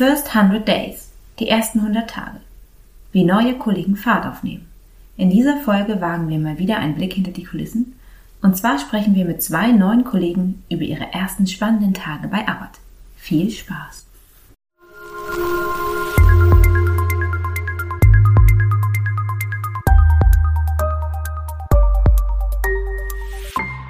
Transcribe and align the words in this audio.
First 0.00 0.34
100 0.34 0.66
Days, 0.66 1.10
die 1.38 1.48
ersten 1.50 1.80
100 1.80 2.08
Tage. 2.08 2.40
Wie 3.12 3.22
neue 3.22 3.58
Kollegen 3.58 3.96
Fahrt 3.96 4.24
aufnehmen. 4.24 4.66
In 5.18 5.28
dieser 5.28 5.58
Folge 5.58 6.00
wagen 6.00 6.30
wir 6.30 6.38
mal 6.38 6.56
wieder 6.56 6.78
einen 6.78 6.94
Blick 6.94 7.12
hinter 7.12 7.32
die 7.32 7.44
Kulissen. 7.44 7.96
Und 8.40 8.56
zwar 8.56 8.78
sprechen 8.78 9.14
wir 9.14 9.26
mit 9.26 9.42
zwei 9.42 9.72
neuen 9.72 10.04
Kollegen 10.04 10.64
über 10.70 10.84
ihre 10.84 11.12
ersten 11.12 11.46
spannenden 11.46 11.92
Tage 11.92 12.28
bei 12.28 12.48
Abbott. 12.48 12.78
Viel 13.14 13.50
Spaß! 13.50 14.06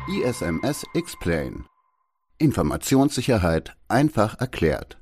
ISMS 0.09 0.85
Explain. 0.93 1.67
Informationssicherheit 2.39 3.77
einfach 3.87 4.41
erklärt. 4.41 5.00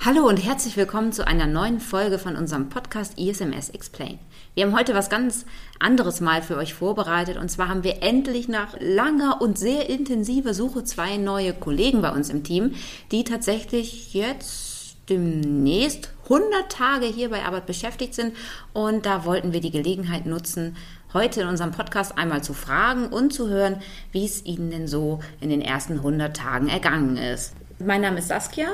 Hallo 0.00 0.28
und 0.28 0.36
herzlich 0.36 0.76
willkommen 0.76 1.12
zu 1.12 1.26
einer 1.26 1.46
neuen 1.46 1.80
Folge 1.80 2.18
von 2.18 2.36
unserem 2.36 2.68
Podcast 2.68 3.18
ISMS 3.18 3.70
Explain. 3.70 4.18
Wir 4.52 4.66
haben 4.66 4.76
heute 4.76 4.92
was 4.92 5.08
ganz 5.08 5.46
anderes 5.78 6.20
mal 6.20 6.42
für 6.42 6.58
euch 6.58 6.74
vorbereitet 6.74 7.38
und 7.38 7.50
zwar 7.50 7.70
haben 7.70 7.84
wir 7.84 8.02
endlich 8.02 8.46
nach 8.46 8.76
langer 8.80 9.40
und 9.40 9.58
sehr 9.58 9.88
intensiver 9.88 10.52
Suche 10.52 10.84
zwei 10.84 11.16
neue 11.16 11.54
Kollegen 11.54 12.02
bei 12.02 12.10
uns 12.10 12.28
im 12.28 12.44
Team, 12.44 12.74
die 13.12 13.24
tatsächlich 13.24 14.12
jetzt 14.12 14.96
demnächst 15.08 16.12
100 16.24 16.70
Tage 16.70 17.06
hier 17.06 17.30
bei 17.30 17.42
Arbeit 17.42 17.64
beschäftigt 17.64 18.14
sind 18.14 18.36
und 18.74 19.06
da 19.06 19.24
wollten 19.24 19.54
wir 19.54 19.62
die 19.62 19.70
Gelegenheit 19.70 20.26
nutzen, 20.26 20.76
heute 21.14 21.40
in 21.40 21.48
unserem 21.48 21.72
Podcast 21.72 22.18
einmal 22.18 22.44
zu 22.44 22.52
fragen 22.52 23.06
und 23.06 23.32
zu 23.32 23.48
hören, 23.48 23.80
wie 24.12 24.26
es 24.26 24.44
Ihnen 24.44 24.70
denn 24.70 24.86
so 24.86 25.20
in 25.40 25.48
den 25.48 25.62
ersten 25.62 25.94
100 25.94 26.36
Tagen 26.36 26.68
ergangen 26.68 27.16
ist. 27.16 27.54
Mein 27.78 28.02
Name 28.02 28.18
ist 28.18 28.28
Saskia 28.28 28.68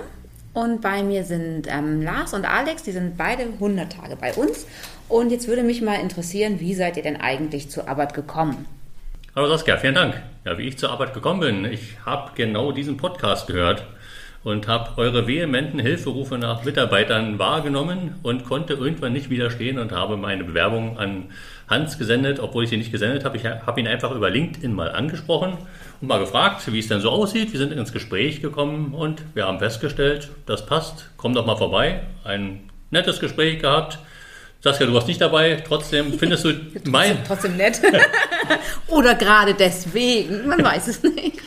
und 0.53 0.81
bei 0.81 1.03
mir 1.03 1.25
sind 1.25 1.67
ähm, 1.69 2.03
Lars 2.03 2.35
und 2.35 2.45
Alex, 2.45 2.83
die 2.83 2.93
sind 2.93 3.17
beide 3.17 3.45
100 3.45 3.93
Tage 3.93 4.17
bei 4.17 4.33
uns. 4.35 4.67
Und 5.09 5.31
jetzt 5.31 5.49
würde 5.49 5.63
mich 5.63 5.83
mal 5.83 6.01
interessieren, 6.01 6.61
wie 6.61 6.75
seid 6.75 6.97
ihr 6.97 7.03
denn 7.03 7.17
eigentlich 7.17 7.71
zur 7.71 7.89
Arbeit 7.89 8.15
gekommen? 8.15 8.67
Hallo 9.35 9.49
Saskia, 9.49 9.77
vielen 9.77 9.95
Dank. 9.95 10.21
Ja, 10.45 10.59
wie 10.59 10.67
ich 10.67 10.79
zur 10.79 10.91
Arbeit 10.91 11.15
gekommen 11.15 11.41
bin, 11.41 11.65
ich 11.65 11.97
habe 12.05 12.33
genau 12.35 12.73
diesen 12.73 12.97
Podcast 12.97 13.47
gehört 13.47 13.85
und 14.43 14.67
habe 14.69 14.97
eure 14.97 15.27
vehementen 15.27 15.79
Hilferufe 15.79 16.39
nach 16.39 16.65
Mitarbeitern 16.65 17.39
wahrgenommen 17.39 18.17
und 18.23 18.45
konnte 18.45 18.75
irgendwann 18.75 19.13
nicht 19.13 19.31
widerstehen 19.31 19.79
und 19.79 19.93
habe 19.93 20.17
meine 20.17 20.45
Bewerbung 20.45 20.99
an 20.99 21.27
Hans 21.69 21.99
gesendet, 21.99 22.41
obwohl 22.41 22.65
ich 22.65 22.71
sie 22.71 22.77
nicht 22.77 22.91
gesendet 22.91 23.25
habe. 23.25 23.37
Ich 23.37 23.45
habe 23.45 23.79
ihn 23.79 23.87
einfach 23.87 24.11
über 24.13 24.31
LinkedIn 24.31 24.73
mal 24.73 24.91
angesprochen 24.91 25.59
und 26.01 26.09
mal 26.09 26.19
gefragt, 26.19 26.63
wie 26.73 26.79
es 26.79 26.89
denn 26.89 27.01
so 27.01 27.11
aussieht. 27.11 27.53
Wir 27.53 27.59
sind 27.59 27.73
ins 27.73 27.93
Gespräch 27.93 28.41
gekommen 28.41 28.95
und 28.95 29.23
wir 29.35 29.47
haben 29.47 29.59
festgestellt, 29.59 30.29
das 30.47 30.65
passt, 30.67 31.11
komm 31.17 31.35
doch 31.35 31.47
mal 31.47 31.57
vorbei. 31.57 32.03
Ein 32.25 32.71
nettes 32.91 33.21
Gespräch 33.21 33.61
gehabt. 33.61 33.99
Saskia, 34.63 34.87
du 34.87 34.95
warst 34.95 35.09
nicht 35.09 35.21
dabei. 35.21 35.63
Trotzdem 35.67 36.19
findest 36.19 36.45
du 36.45 36.53
mein. 36.85 37.19
Trotzdem 37.27 37.57
nett. 37.57 37.81
Oder 38.89 39.15
gerade 39.15 39.55
deswegen. 39.55 40.47
Man 40.47 40.63
weiß 40.63 40.89
es 40.89 41.03
nicht. 41.03 41.41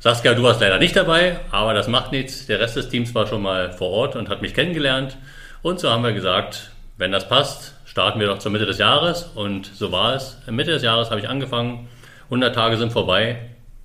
Saskia, 0.00 0.34
du 0.34 0.42
warst 0.42 0.60
leider 0.60 0.78
nicht 0.78 0.96
dabei, 0.96 1.40
aber 1.50 1.72
das 1.72 1.88
macht 1.88 2.12
nichts. 2.12 2.46
Der 2.46 2.60
Rest 2.60 2.76
des 2.76 2.88
Teams 2.88 3.14
war 3.14 3.26
schon 3.26 3.42
mal 3.42 3.72
vor 3.72 3.90
Ort 3.90 4.16
und 4.16 4.28
hat 4.28 4.42
mich 4.42 4.54
kennengelernt. 4.54 5.16
Und 5.62 5.80
so 5.80 5.88
haben 5.88 6.02
wir 6.02 6.12
gesagt, 6.12 6.70
wenn 6.98 7.10
das 7.10 7.28
passt, 7.28 7.74
starten 7.86 8.20
wir 8.20 8.26
doch 8.26 8.38
zur 8.38 8.52
Mitte 8.52 8.66
des 8.66 8.78
Jahres. 8.78 9.30
Und 9.34 9.66
so 9.66 9.92
war 9.92 10.14
es. 10.14 10.36
Mitte 10.48 10.72
des 10.72 10.82
Jahres 10.82 11.10
habe 11.10 11.20
ich 11.20 11.28
angefangen. 11.28 11.88
100 12.34 12.54
Tage 12.54 12.76
sind 12.76 12.92
vorbei. 12.92 13.36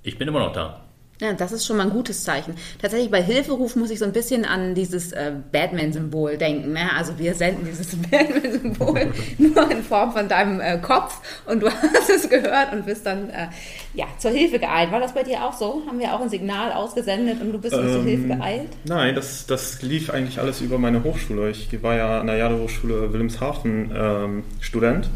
Ich 0.02 0.18
bin 0.18 0.28
immer 0.28 0.40
noch 0.40 0.54
da. 0.54 0.82
Ja, 1.22 1.34
das 1.34 1.52
ist 1.52 1.66
schon 1.68 1.76
mal 1.76 1.84
ein 1.84 1.90
gutes 1.90 2.24
Zeichen. 2.24 2.56
Tatsächlich 2.82 3.12
bei 3.12 3.22
Hilferuf 3.22 3.76
muss 3.76 3.92
ich 3.92 4.00
so 4.00 4.06
ein 4.06 4.14
bisschen 4.14 4.46
an 4.46 4.74
dieses 4.74 5.12
äh, 5.12 5.34
Batman-Symbol 5.52 6.38
denken. 6.38 6.72
Ne? 6.72 6.90
Also 6.96 7.20
wir 7.20 7.36
senden 7.36 7.66
dieses 7.66 7.94
Batman-Symbol 8.10 9.12
nur 9.38 9.70
in 9.70 9.84
Form 9.84 10.14
von 10.14 10.30
deinem 10.30 10.62
äh, 10.62 10.78
Kopf 10.78 11.20
und 11.46 11.62
du 11.62 11.70
hast 11.96 12.10
es 12.10 12.30
gehört 12.30 12.72
und 12.72 12.86
bist 12.86 13.06
dann 13.06 13.30
äh, 13.30 13.48
ja, 13.94 14.06
zur 14.18 14.32
Hilfe 14.32 14.60
geeilt. 14.60 14.92
War 14.92 15.02
das 15.02 15.14
bei 15.14 15.24
dir 15.24 15.44
auch 15.44 15.54
so? 15.54 15.84
Haben 15.86 16.00
wir 16.00 16.14
auch 16.14 16.22
ein 16.22 16.30
Signal 16.30 16.72
ausgesendet 16.72 17.42
und 17.42 17.52
du 17.52 17.60
bist 17.60 17.76
ähm, 17.76 17.92
zur 17.92 18.04
Hilfe 18.04 18.28
geeilt? 18.30 18.70
Nein, 18.86 19.14
das, 19.14 19.46
das 19.46 19.82
lief 19.82 20.10
eigentlich 20.10 20.40
alles 20.40 20.62
über 20.62 20.80
meine 20.80 21.04
Hochschule. 21.04 21.52
Ich 21.52 21.84
war 21.84 21.96
ja 21.96 22.22
an 22.22 22.28
der 22.28 22.38
Jade-Hochschule 22.38 23.12
Wilhelmshaven 23.12 23.92
ähm, 23.94 24.44
Student 24.62 25.10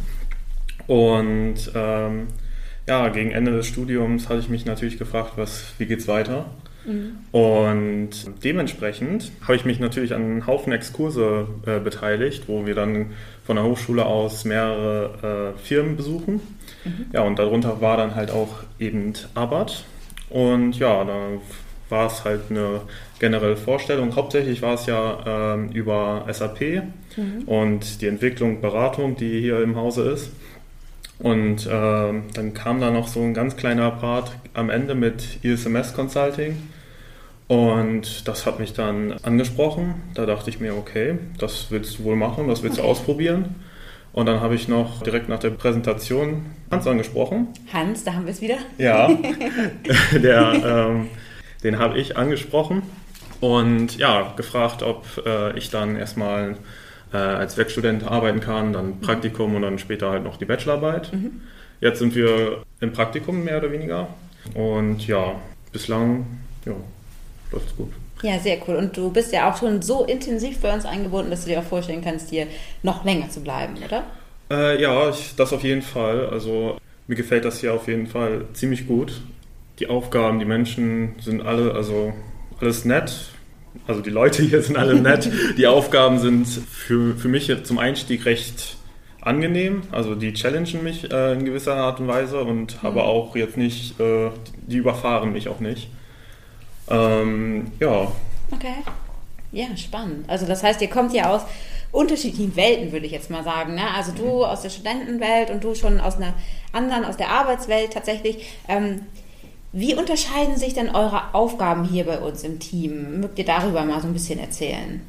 und 0.87 1.71
ähm, 1.73 2.27
ja, 2.87 3.09
gegen 3.09 3.31
Ende 3.31 3.51
des 3.51 3.67
Studiums 3.67 4.29
hatte 4.29 4.39
ich 4.39 4.49
mich 4.49 4.65
natürlich 4.65 4.97
gefragt, 4.97 5.33
was, 5.35 5.73
wie 5.77 5.85
geht's 5.85 6.07
weiter? 6.07 6.45
Mhm. 6.85 7.17
Und 7.31 8.09
dementsprechend 8.43 9.31
habe 9.41 9.55
ich 9.55 9.65
mich 9.65 9.79
natürlich 9.79 10.13
an 10.13 10.21
einen 10.21 10.47
Haufen 10.47 10.73
Exkurse 10.73 11.47
äh, 11.65 11.79
beteiligt, 11.79 12.43
wo 12.47 12.65
wir 12.65 12.75
dann 12.75 13.11
von 13.45 13.55
der 13.55 13.65
Hochschule 13.65 14.05
aus 14.05 14.45
mehrere 14.45 15.53
äh, 15.55 15.59
Firmen 15.59 15.95
besuchen. 15.95 16.41
Mhm. 16.83 17.05
Ja, 17.13 17.21
und 17.21 17.39
darunter 17.39 17.81
war 17.81 17.97
dann 17.97 18.15
halt 18.15 18.31
auch 18.31 18.63
eben 18.79 19.13
Abbott. 19.33 19.85
Und 20.29 20.77
ja, 20.77 21.03
da 21.03 21.17
war 21.89 22.07
es 22.07 22.25
halt 22.25 22.41
eine 22.49 22.81
generelle 23.19 23.55
Vorstellung. 23.55 24.15
Hauptsächlich 24.15 24.61
war 24.61 24.73
es 24.73 24.85
ja 24.85 25.55
äh, 25.55 25.67
über 25.73 26.25
SAP 26.31 26.83
mhm. 27.15 27.43
und 27.45 28.01
die 28.01 28.07
Entwicklung, 28.07 28.61
Beratung, 28.61 29.15
die 29.15 29.39
hier 29.39 29.61
im 29.61 29.75
Hause 29.75 30.09
ist. 30.09 30.31
Und 31.19 31.65
äh, 31.65 31.69
dann 31.69 32.53
kam 32.53 32.81
da 32.81 32.91
noch 32.91 33.07
so 33.07 33.21
ein 33.21 33.33
ganz 33.33 33.55
kleiner 33.55 33.91
Part 33.91 34.31
am 34.53 34.69
Ende 34.69 34.95
mit 34.95 35.39
ISMS 35.43 35.93
Consulting. 35.93 36.57
Und 37.47 38.27
das 38.27 38.45
hat 38.45 38.59
mich 38.59 38.73
dann 38.73 39.13
angesprochen. 39.23 39.95
Da 40.15 40.25
dachte 40.25 40.49
ich 40.49 40.59
mir, 40.59 40.75
okay, 40.75 41.17
das 41.37 41.67
willst 41.69 41.99
du 41.99 42.05
wohl 42.05 42.15
machen, 42.15 42.47
das 42.47 42.63
willst 42.63 42.79
okay. 42.79 42.87
du 42.87 42.91
ausprobieren. 42.91 43.55
Und 44.11 44.27
dann 44.27 44.41
habe 44.41 44.55
ich 44.55 44.67
noch 44.67 45.01
direkt 45.01 45.27
nach 45.27 45.39
der 45.39 45.49
Präsentation 45.49 46.45
Hans 46.71 46.87
angesprochen. 46.87 47.47
Hans, 47.71 48.03
da 48.03 48.13
haben 48.13 48.25
wir 48.25 48.31
es 48.31 48.41
wieder. 48.41 48.57
Ja, 48.77 49.09
der, 50.13 50.53
ähm, 50.63 51.09
den 51.63 51.79
habe 51.79 51.97
ich 51.97 52.15
angesprochen 52.15 52.83
und 53.39 53.97
ja, 53.97 54.33
gefragt, 54.37 54.83
ob 54.83 55.05
äh, 55.25 55.57
ich 55.57 55.69
dann 55.69 55.95
erstmal 55.95 56.55
äh, 57.13 57.17
als 57.17 57.57
Werkstudent 57.57 58.03
arbeiten 58.03 58.39
kann, 58.39 58.73
dann 58.73 58.99
Praktikum 58.99 59.55
und 59.55 59.61
dann 59.61 59.79
später 59.79 60.09
halt 60.09 60.23
noch 60.23 60.37
die 60.37 60.45
Bachelorarbeit. 60.45 61.13
Mhm. 61.13 61.41
Jetzt 61.79 61.99
sind 61.99 62.15
wir 62.15 62.63
im 62.79 62.91
Praktikum 62.93 63.43
mehr 63.43 63.57
oder 63.57 63.71
weniger 63.71 64.07
und 64.53 65.05
ja, 65.07 65.35
bislang 65.71 66.25
ja, 66.65 66.73
läuft 67.51 67.67
es 67.67 67.75
gut. 67.75 67.91
Ja, 68.21 68.39
sehr 68.39 68.57
cool. 68.67 68.75
Und 68.75 68.95
du 68.95 69.11
bist 69.11 69.33
ja 69.33 69.51
auch 69.51 69.57
schon 69.57 69.81
so 69.81 70.05
intensiv 70.05 70.61
bei 70.61 70.73
uns 70.73 70.85
eingebunden, 70.85 71.29
dass 71.29 71.43
du 71.43 71.49
dir 71.49 71.59
auch 71.59 71.65
vorstellen 71.65 72.01
kannst, 72.01 72.29
hier 72.29 72.47
noch 72.81 73.03
länger 73.03 73.29
zu 73.29 73.41
bleiben, 73.41 73.75
oder? 73.85 74.03
Äh, 74.49 74.81
ja, 74.81 75.09
ich, 75.09 75.35
das 75.35 75.51
auf 75.51 75.63
jeden 75.63 75.81
Fall. 75.81 76.27
Also 76.27 76.77
mir 77.07 77.15
gefällt 77.15 77.43
das 77.43 77.59
hier 77.59 77.73
auf 77.73 77.87
jeden 77.87 78.07
Fall 78.07 78.45
ziemlich 78.53 78.87
gut. 78.87 79.21
Die 79.79 79.87
Aufgaben, 79.87 80.39
die 80.39 80.45
Menschen 80.45 81.15
sind 81.19 81.41
alle, 81.41 81.73
also 81.73 82.13
alles 82.61 82.85
nett. 82.85 83.32
Also 83.87 84.01
die 84.01 84.09
Leute 84.09 84.43
hier 84.43 84.61
sind 84.61 84.77
alle 84.77 84.95
nett. 84.95 85.29
Die 85.57 85.67
Aufgaben 85.67 86.19
sind 86.19 86.47
für, 86.47 87.15
für 87.15 87.27
mich 87.27 87.51
zum 87.63 87.77
Einstieg 87.77 88.25
recht 88.25 88.77
angenehm. 89.21 89.83
Also 89.91 90.15
die 90.15 90.33
challengen 90.33 90.83
mich 90.83 91.11
äh, 91.11 91.33
in 91.33 91.45
gewisser 91.45 91.75
Art 91.75 91.99
und 91.99 92.07
Weise 92.07 92.41
und 92.41 92.81
mhm. 92.81 92.87
aber 92.87 93.05
auch 93.05 93.35
jetzt 93.35 93.57
nicht, 93.57 93.99
äh, 93.99 94.29
die 94.67 94.77
überfahren 94.77 95.31
mich 95.31 95.47
auch 95.49 95.59
nicht. 95.59 95.89
Ähm, 96.89 97.71
ja. 97.79 98.11
Okay. 98.51 98.75
Ja, 99.51 99.65
spannend. 99.77 100.27
Also 100.27 100.45
das 100.45 100.63
heißt, 100.63 100.81
ihr 100.81 100.89
kommt 100.89 101.13
ja 101.13 101.29
aus 101.29 101.43
unterschiedlichen 101.91 102.55
Welten, 102.55 102.91
würde 102.91 103.05
ich 103.05 103.11
jetzt 103.11 103.29
mal 103.29 103.43
sagen. 103.43 103.75
Ne? 103.75 103.83
Also 103.95 104.11
du 104.11 104.25
mhm. 104.25 104.43
aus 104.43 104.61
der 104.61 104.69
Studentenwelt 104.69 105.49
und 105.49 105.63
du 105.63 105.75
schon 105.75 105.99
aus 105.99 106.17
einer 106.17 106.33
anderen, 106.71 107.05
aus 107.05 107.17
der 107.17 107.29
Arbeitswelt 107.29 107.93
tatsächlich. 107.93 108.45
Ähm, 108.67 109.01
wie 109.73 109.95
unterscheiden 109.95 110.55
sich 110.55 110.75
denn 110.75 110.95
eure 110.95 111.33
Aufgaben 111.33 111.83
hier 111.83 112.05
bei 112.05 112.19
uns 112.19 112.43
im 112.43 112.59
Team? 112.59 113.19
Mögt 113.21 113.39
ihr 113.39 113.45
darüber 113.45 113.83
mal 113.83 113.99
so 113.99 114.07
ein 114.07 114.13
bisschen 114.13 114.37
erzählen? 114.37 115.01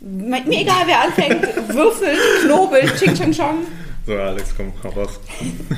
Mir 0.00 0.60
egal, 0.60 0.86
wer 0.86 1.02
anfängt, 1.02 1.42
würfelt, 1.74 2.18
knobelt, 2.44 2.96
ching, 2.96 3.14
ching, 3.14 3.32
chong. 3.32 3.66
So, 4.06 4.14
Alex, 4.14 4.54
komm, 4.56 4.72
hau 4.82 4.88
raus. 4.88 5.20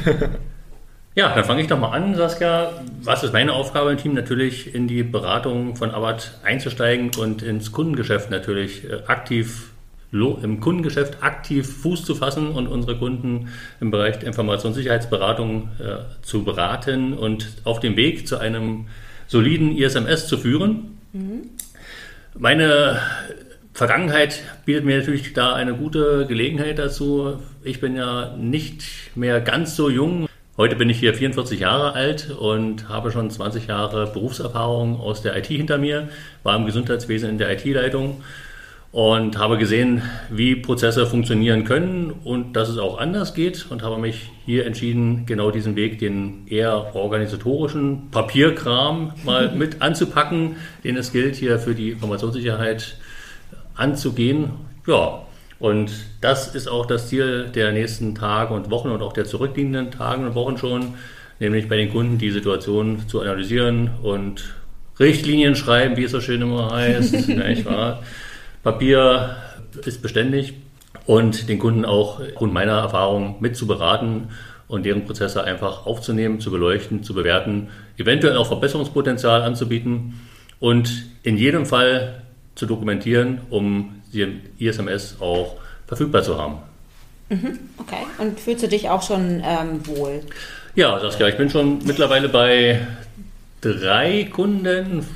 ja, 1.16 1.34
dann 1.34 1.44
fange 1.44 1.62
ich 1.62 1.66
doch 1.66 1.80
mal 1.80 1.90
an, 1.90 2.14
Saskia. 2.14 2.70
Was 3.02 3.24
ist 3.24 3.32
meine 3.32 3.54
Aufgabe 3.54 3.90
im 3.90 3.98
Team? 3.98 4.14
Natürlich 4.14 4.72
in 4.72 4.86
die 4.86 5.02
Beratung 5.02 5.74
von 5.74 5.90
Abbott 5.90 6.38
einzusteigen 6.44 7.10
und 7.18 7.42
ins 7.42 7.72
Kundengeschäft 7.72 8.30
natürlich 8.30 8.84
äh, 8.84 9.02
aktiv 9.08 9.70
im 10.10 10.60
Kundengeschäft 10.60 11.22
aktiv 11.22 11.66
Fuß 11.82 12.04
zu 12.04 12.14
fassen 12.14 12.48
und 12.50 12.66
unsere 12.66 12.96
Kunden 12.96 13.48
im 13.80 13.90
Bereich 13.90 14.18
der 14.18 14.28
Informationssicherheitsberatung 14.28 15.68
äh, 15.78 16.22
zu 16.22 16.44
beraten 16.44 17.12
und 17.12 17.48
auf 17.64 17.80
dem 17.80 17.96
Weg 17.96 18.26
zu 18.26 18.38
einem 18.38 18.86
soliden 19.26 19.76
ISMS 19.76 20.26
zu 20.26 20.38
führen. 20.38 20.98
Mhm. 21.12 21.50
Meine 22.38 23.00
Vergangenheit 23.74 24.42
bietet 24.64 24.84
mir 24.84 24.98
natürlich 24.98 25.34
da 25.34 25.54
eine 25.54 25.74
gute 25.74 26.26
Gelegenheit 26.26 26.78
dazu. 26.78 27.38
Ich 27.62 27.80
bin 27.80 27.94
ja 27.94 28.34
nicht 28.36 28.84
mehr 29.14 29.40
ganz 29.40 29.76
so 29.76 29.90
jung 29.90 30.28
Heute 30.58 30.74
bin 30.74 30.90
ich 30.90 30.98
hier 30.98 31.14
44 31.14 31.60
Jahre 31.60 31.92
alt 31.92 32.32
und 32.32 32.88
habe 32.88 33.12
schon 33.12 33.30
20 33.30 33.68
Jahre 33.68 34.08
Berufserfahrung 34.08 34.98
aus 34.98 35.22
der 35.22 35.36
IT 35.36 35.46
hinter 35.46 35.78
mir, 35.78 36.08
war 36.42 36.56
im 36.56 36.66
Gesundheitswesen 36.66 37.30
in 37.30 37.38
der 37.38 37.52
IT-Leitung 37.52 38.22
und 38.90 39.38
habe 39.38 39.58
gesehen, 39.58 40.02
wie 40.30 40.56
Prozesse 40.56 41.06
funktionieren 41.06 41.64
können 41.64 42.10
und 42.24 42.54
dass 42.54 42.70
es 42.70 42.78
auch 42.78 42.98
anders 42.98 43.34
geht 43.34 43.66
und 43.70 43.82
habe 43.82 43.98
mich 43.98 44.30
hier 44.46 44.64
entschieden, 44.64 45.26
genau 45.26 45.50
diesen 45.50 45.76
Weg, 45.76 45.98
den 45.98 46.46
eher 46.46 46.94
organisatorischen 46.94 48.10
Papierkram 48.10 49.12
mal 49.24 49.52
mit 49.54 49.82
anzupacken, 49.82 50.56
den 50.84 50.96
es 50.96 51.12
gilt, 51.12 51.36
hier 51.36 51.58
für 51.58 51.74
die 51.74 51.90
Informationssicherheit 51.90 52.96
anzugehen. 53.74 54.50
Ja, 54.86 55.22
und 55.58 55.90
das 56.22 56.54
ist 56.54 56.66
auch 56.66 56.86
das 56.86 57.08
Ziel 57.08 57.50
der 57.54 57.72
nächsten 57.72 58.14
Tage 58.14 58.54
und 58.54 58.70
Wochen 58.70 58.88
und 58.88 59.02
auch 59.02 59.12
der 59.12 59.26
zurückliegenden 59.26 59.90
Tage 59.90 60.24
und 60.24 60.34
Wochen 60.34 60.56
schon, 60.56 60.94
nämlich 61.40 61.68
bei 61.68 61.76
den 61.76 61.90
Kunden 61.90 62.16
die 62.16 62.30
Situation 62.30 63.06
zu 63.06 63.20
analysieren 63.20 63.90
und 64.02 64.54
Richtlinien 64.98 65.56
schreiben, 65.56 65.96
wie 65.96 66.04
es 66.04 66.12
so 66.12 66.20
schön 66.20 66.40
immer 66.40 66.72
heißt, 66.72 67.28
nicht 67.28 67.66
wahr? 67.66 68.02
Papier 68.68 69.36
ist 69.86 70.02
beständig 70.02 70.52
und 71.06 71.48
den 71.48 71.58
Kunden 71.58 71.86
auch 71.86 72.20
aufgrund 72.20 72.52
meiner 72.52 72.80
Erfahrung 72.80 73.36
mit 73.40 73.56
zu 73.56 73.66
beraten 73.66 74.28
und 74.66 74.84
deren 74.84 75.06
Prozesse 75.06 75.42
einfach 75.42 75.86
aufzunehmen, 75.86 76.38
zu 76.38 76.50
beleuchten, 76.50 77.02
zu 77.02 77.14
bewerten, 77.14 77.68
eventuell 77.96 78.36
auch 78.36 78.46
Verbesserungspotenzial 78.46 79.40
anzubieten 79.40 80.20
und 80.60 81.06
in 81.22 81.38
jedem 81.38 81.64
Fall 81.64 82.20
zu 82.56 82.66
dokumentieren, 82.66 83.40
um 83.48 84.02
sie 84.12 84.20
im 84.20 84.40
ISMS 84.58 85.16
auch 85.18 85.56
verfügbar 85.86 86.22
zu 86.22 86.36
haben. 86.38 86.58
Mhm, 87.30 87.58
okay. 87.78 88.04
Und 88.18 88.38
fühlst 88.38 88.64
du 88.64 88.68
dich 88.68 88.90
auch 88.90 89.02
schon 89.02 89.42
ähm, 89.42 89.86
wohl? 89.86 90.20
Ja, 90.74 91.00
Saskia, 91.00 91.28
ich 91.28 91.38
bin 91.38 91.48
schon 91.48 91.78
mittlerweile 91.86 92.28
bei 92.28 92.86
drei 93.62 94.28
Kunden, 94.30 95.06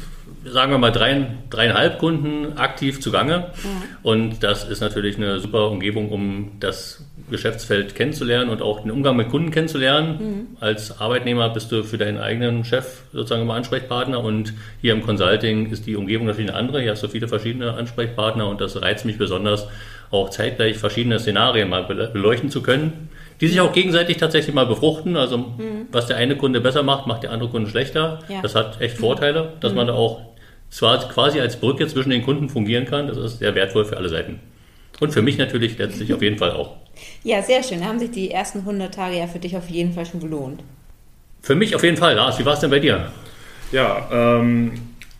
sagen 0.44 0.72
wir 0.72 0.78
mal 0.78 0.90
drei, 0.90 1.26
dreieinhalb 1.50 1.98
Kunden 1.98 2.58
aktiv 2.58 3.00
zugange. 3.00 3.50
Mhm. 3.62 3.82
Und 4.02 4.42
das 4.42 4.68
ist 4.68 4.80
natürlich 4.80 5.16
eine 5.16 5.40
super 5.40 5.70
Umgebung, 5.70 6.10
um 6.10 6.52
das 6.60 7.04
Geschäftsfeld 7.30 7.94
kennenzulernen 7.94 8.50
und 8.50 8.62
auch 8.62 8.80
den 8.80 8.90
Umgang 8.90 9.16
mit 9.16 9.28
Kunden 9.28 9.50
kennenzulernen. 9.50 10.18
Mhm. 10.18 10.56
Als 10.60 11.00
Arbeitnehmer 11.00 11.48
bist 11.50 11.72
du 11.72 11.84
für 11.84 11.98
deinen 11.98 12.18
eigenen 12.18 12.64
Chef 12.64 13.02
sozusagen 13.12 13.42
immer 13.42 13.54
Ansprechpartner 13.54 14.22
und 14.22 14.52
hier 14.80 14.92
im 14.92 15.02
Consulting 15.02 15.70
ist 15.70 15.86
die 15.86 15.96
Umgebung 15.96 16.26
natürlich 16.26 16.50
eine 16.50 16.58
andere. 16.58 16.80
Hier 16.82 16.92
hast 16.92 17.02
du 17.02 17.08
viele 17.08 17.28
verschiedene 17.28 17.74
Ansprechpartner 17.74 18.48
und 18.48 18.60
das 18.60 18.80
reizt 18.80 19.04
mich 19.04 19.18
besonders, 19.18 19.68
auch 20.10 20.28
zeitgleich 20.28 20.76
verschiedene 20.76 21.18
Szenarien 21.18 21.70
mal 21.70 21.84
beleuchten 21.84 22.50
zu 22.50 22.62
können 22.62 23.08
die 23.42 23.48
sich 23.48 23.60
auch 23.60 23.72
gegenseitig 23.72 24.18
tatsächlich 24.18 24.54
mal 24.54 24.66
befruchten. 24.66 25.16
Also 25.16 25.36
mhm. 25.36 25.88
was 25.90 26.06
der 26.06 26.16
eine 26.16 26.36
Kunde 26.36 26.60
besser 26.60 26.84
macht, 26.84 27.08
macht 27.08 27.24
der 27.24 27.32
andere 27.32 27.50
Kunde 27.50 27.68
schlechter. 27.68 28.20
Ja. 28.28 28.40
Das 28.40 28.54
hat 28.54 28.80
echt 28.80 28.98
Vorteile, 28.98 29.54
dass 29.58 29.72
mhm. 29.72 29.78
man 29.78 29.86
da 29.88 29.94
auch 29.94 30.20
zwar 30.72 30.98
quasi 31.08 31.38
als 31.38 31.60
Brücke 31.60 31.86
zwischen 31.86 32.10
den 32.10 32.24
Kunden 32.24 32.48
fungieren 32.48 32.86
kann. 32.86 33.06
Das 33.06 33.18
ist 33.18 33.38
sehr 33.38 33.54
wertvoll 33.54 33.84
für 33.84 33.96
alle 33.96 34.08
Seiten. 34.08 34.40
Und 34.98 35.12
für 35.12 35.22
mich 35.22 35.38
natürlich 35.38 35.78
letztlich 35.78 36.12
auf 36.12 36.22
jeden 36.22 36.38
Fall 36.38 36.52
auch. 36.52 36.76
Ja, 37.22 37.42
sehr 37.42 37.62
schön. 37.62 37.80
Da 37.80 37.86
haben 37.86 37.98
sich 37.98 38.10
die 38.10 38.30
ersten 38.30 38.60
100 38.60 38.92
Tage 38.94 39.18
ja 39.18 39.26
für 39.26 39.38
dich 39.38 39.56
auf 39.56 39.68
jeden 39.68 39.92
Fall 39.92 40.06
schon 40.06 40.20
gelohnt. 40.20 40.62
Für 41.42 41.54
mich 41.54 41.74
auf 41.74 41.82
jeden 41.82 41.96
Fall. 41.96 42.14
Lars, 42.14 42.38
wie 42.38 42.44
war 42.44 42.54
es 42.54 42.60
denn 42.60 42.70
bei 42.70 42.78
dir? 42.78 43.12
Ja, 43.70 44.08
ähm, 44.10 44.72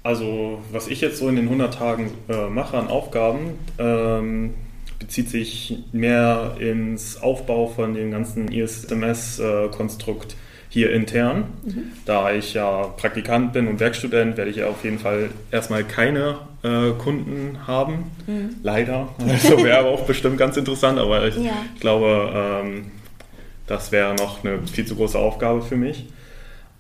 also 0.03 0.63
was 0.71 0.89
ich 0.89 1.01
jetzt 1.01 1.19
so 1.19 1.29
in 1.29 1.37
den 1.37 1.45
100 1.47 1.75
Tagen 1.75 2.13
äh, 2.29 2.49
mache 2.49 2.79
an 2.79 2.89
Aufgaben, 2.89 3.59
ähm, 3.79 4.55
bezieht 4.99 5.29
sich 5.29 5.79
mehr 5.93 6.57
ins 6.61 7.21
Aufbau 7.21 7.67
von 7.67 7.95
dem 7.95 8.11
ganzen 8.11 8.49
ISMS-Konstrukt. 8.49 10.33
Äh, 10.33 10.37
hier 10.73 10.91
intern. 10.91 11.45
Mhm. 11.65 11.93
Da 12.07 12.33
ich 12.33 12.55
ja 12.55 12.85
Praktikant 12.97 13.53
bin 13.53 13.69
und 13.69 13.79
Werkstudent, 13.79 14.39
werde 14.39 14.51
ich 14.51 14.57
ja 14.57 14.69
auf 14.69 14.83
jeden 14.85 14.99
Fall 14.99 15.29
erstmal 15.51 15.85
keine 15.85 16.37
äh, 16.63 16.93
Kunden 16.93 17.59
haben. 17.67 18.11
Mhm. 18.27 18.57
Leider. 18.63 19.09
Also 19.29 19.63
wäre 19.63 19.85
auch 19.85 20.07
bestimmt 20.07 20.39
ganz 20.39 20.57
interessant, 20.57 20.99
aber 20.99 21.27
ich, 21.27 21.37
ja. 21.37 21.53
ich 21.75 21.81
glaube, 21.81 22.33
ähm, 22.35 22.87
das 23.67 23.93
wäre 23.93 24.15
noch 24.15 24.43
eine 24.45 24.67
viel 24.67 24.87
zu 24.87 24.97
große 24.97 25.19
Aufgabe 25.19 25.61
für 25.61 25.77
mich. 25.77 26.07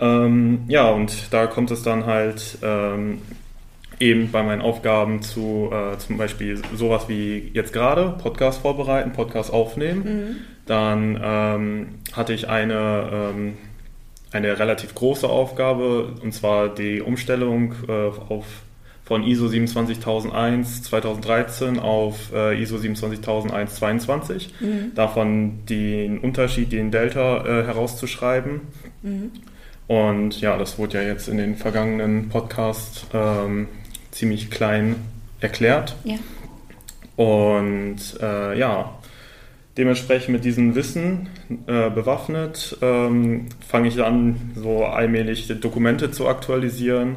Ähm, 0.01 0.61
ja, 0.69 0.89
und 0.89 1.31
da 1.31 1.47
kommt 1.47 1.71
es 1.71 1.83
dann 1.83 2.07
halt 2.07 2.59
ähm, 2.63 3.19
eben 4.01 4.31
bei 4.31 4.43
meinen 4.43 4.63
Aufgaben 4.63 5.21
zu 5.21 5.71
äh, 5.71 5.99
zum 5.99 6.17
Beispiel 6.17 6.63
sowas 6.75 7.11
wie 7.11 7.51
jetzt 7.53 7.75
gerade, 7.75 8.15
Podcast 8.23 8.63
vorbereiten, 8.63 9.13
Podcast 9.13 9.53
aufnehmen. 9.53 10.03
Mhm. 10.03 10.37
Dann 10.65 11.21
ähm, 11.23 11.87
hatte 12.15 12.33
ich 12.33 12.49
eine 12.49 13.11
ähm, 13.13 13.59
eine 14.33 14.59
relativ 14.59 14.95
große 14.95 15.29
Aufgabe, 15.29 16.15
und 16.23 16.33
zwar 16.33 16.69
die 16.69 17.01
Umstellung 17.01 17.75
äh, 17.89 17.93
auf, 17.93 18.47
von 19.05 19.25
ISO 19.25 19.49
27001 19.49 20.85
2013 20.85 21.79
auf 21.79 22.33
äh, 22.33 22.61
ISO 22.61 22.79
27001 22.79 23.75
22. 23.75 24.55
Mhm. 24.61 24.93
Davon 24.95 25.67
den 25.67 26.19
Unterschied, 26.19 26.73
den 26.73 26.91
Delta 26.91 27.45
äh, 27.45 27.65
herauszuschreiben. 27.65 28.63
Mhm. 29.03 29.31
Und 29.87 30.41
ja, 30.41 30.57
das 30.57 30.79
wurde 30.79 31.03
ja 31.03 31.09
jetzt 31.09 31.29
in 31.29 31.37
den 31.37 31.57
vergangenen 31.57 32.29
Podcasts 32.29 33.07
ähm, 33.13 33.69
ziemlich 34.11 34.51
klein 34.51 34.97
erklärt. 35.41 35.97
Ja. 36.05 36.17
Und 37.17 37.99
äh, 38.21 38.59
ja, 38.59 38.95
Dementsprechend 39.77 40.35
mit 40.35 40.45
diesem 40.45 40.75
Wissen 40.75 41.31
äh, 41.67 41.89
bewaffnet 41.89 42.77
ähm, 42.83 43.47
fange 43.67 43.89
ich 43.89 44.03
an, 44.03 44.53
so 44.55 44.85
allmählich 44.85 45.49
Dokumente 45.61 46.11
zu 46.11 46.29
aktualisieren 46.29 47.17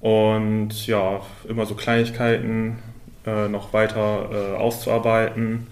und 0.00 0.86
ja, 0.86 1.20
immer 1.48 1.66
so 1.66 1.74
Kleinigkeiten 1.74 2.78
äh, 3.26 3.48
noch 3.48 3.72
weiter 3.72 4.30
äh, 4.32 4.56
auszuarbeiten. 4.56 5.66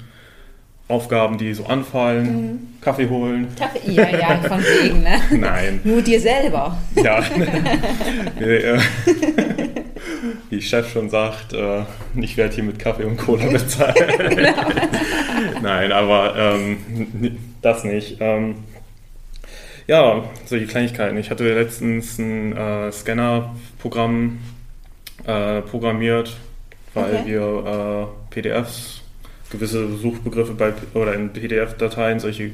Aufgaben, 0.89 1.39
die 1.39 1.55
so 1.55 1.67
anfallen, 1.67 2.25
mhm. 2.25 2.59
Kaffee 2.81 3.09
holen. 3.09 3.47
Kaffee, 3.57 3.93
ja, 3.93 4.09
ja, 4.11 4.41
von 4.41 4.59
wegen, 4.59 5.03
ne? 5.05 5.21
Nein. 5.39 5.81
Nur 5.85 6.03
dir 6.03 6.21
selber. 6.21 6.77
Ja. 6.97 7.23
nee, 8.41 8.57
äh, 8.57 8.79
wie 10.51 10.61
Chef 10.61 10.93
schon 10.93 11.09
sagt, 11.09 11.53
äh, 11.53 11.83
ich 12.21 12.37
werde 12.37 12.55
hier 12.55 12.65
mit 12.65 12.79
Kaffee 12.79 13.05
und 13.05 13.17
Cola 13.17 13.47
bezahlen. 13.47 13.95
genau. 14.29 14.53
Nein, 15.63 15.93
aber 15.93 16.35
ähm, 16.37 17.39
das 17.63 17.85
nicht. 17.85 18.17
Ähm, 18.21 18.57
ja, 19.87 20.25
solche 20.45 20.67
Kleinigkeiten. 20.67 21.17
Ich 21.19 21.31
hatte 21.31 21.53
letztens 21.55 22.19
ein 22.19 22.57
äh, 22.57 22.93
Scanner-Programm 22.93 24.39
äh, 25.25 25.63
programmiert, 25.63 26.37
weil 26.95 27.15
okay. 27.15 27.27
wir 27.27 28.11
äh, 28.31 28.33
PDFs, 28.35 29.03
gewisse 29.51 29.97
Suchbegriffe 29.97 30.55
bei, 30.55 30.73
oder 30.95 31.15
in 31.15 31.33
PDF-Dateien 31.33 32.21
solche 32.21 32.53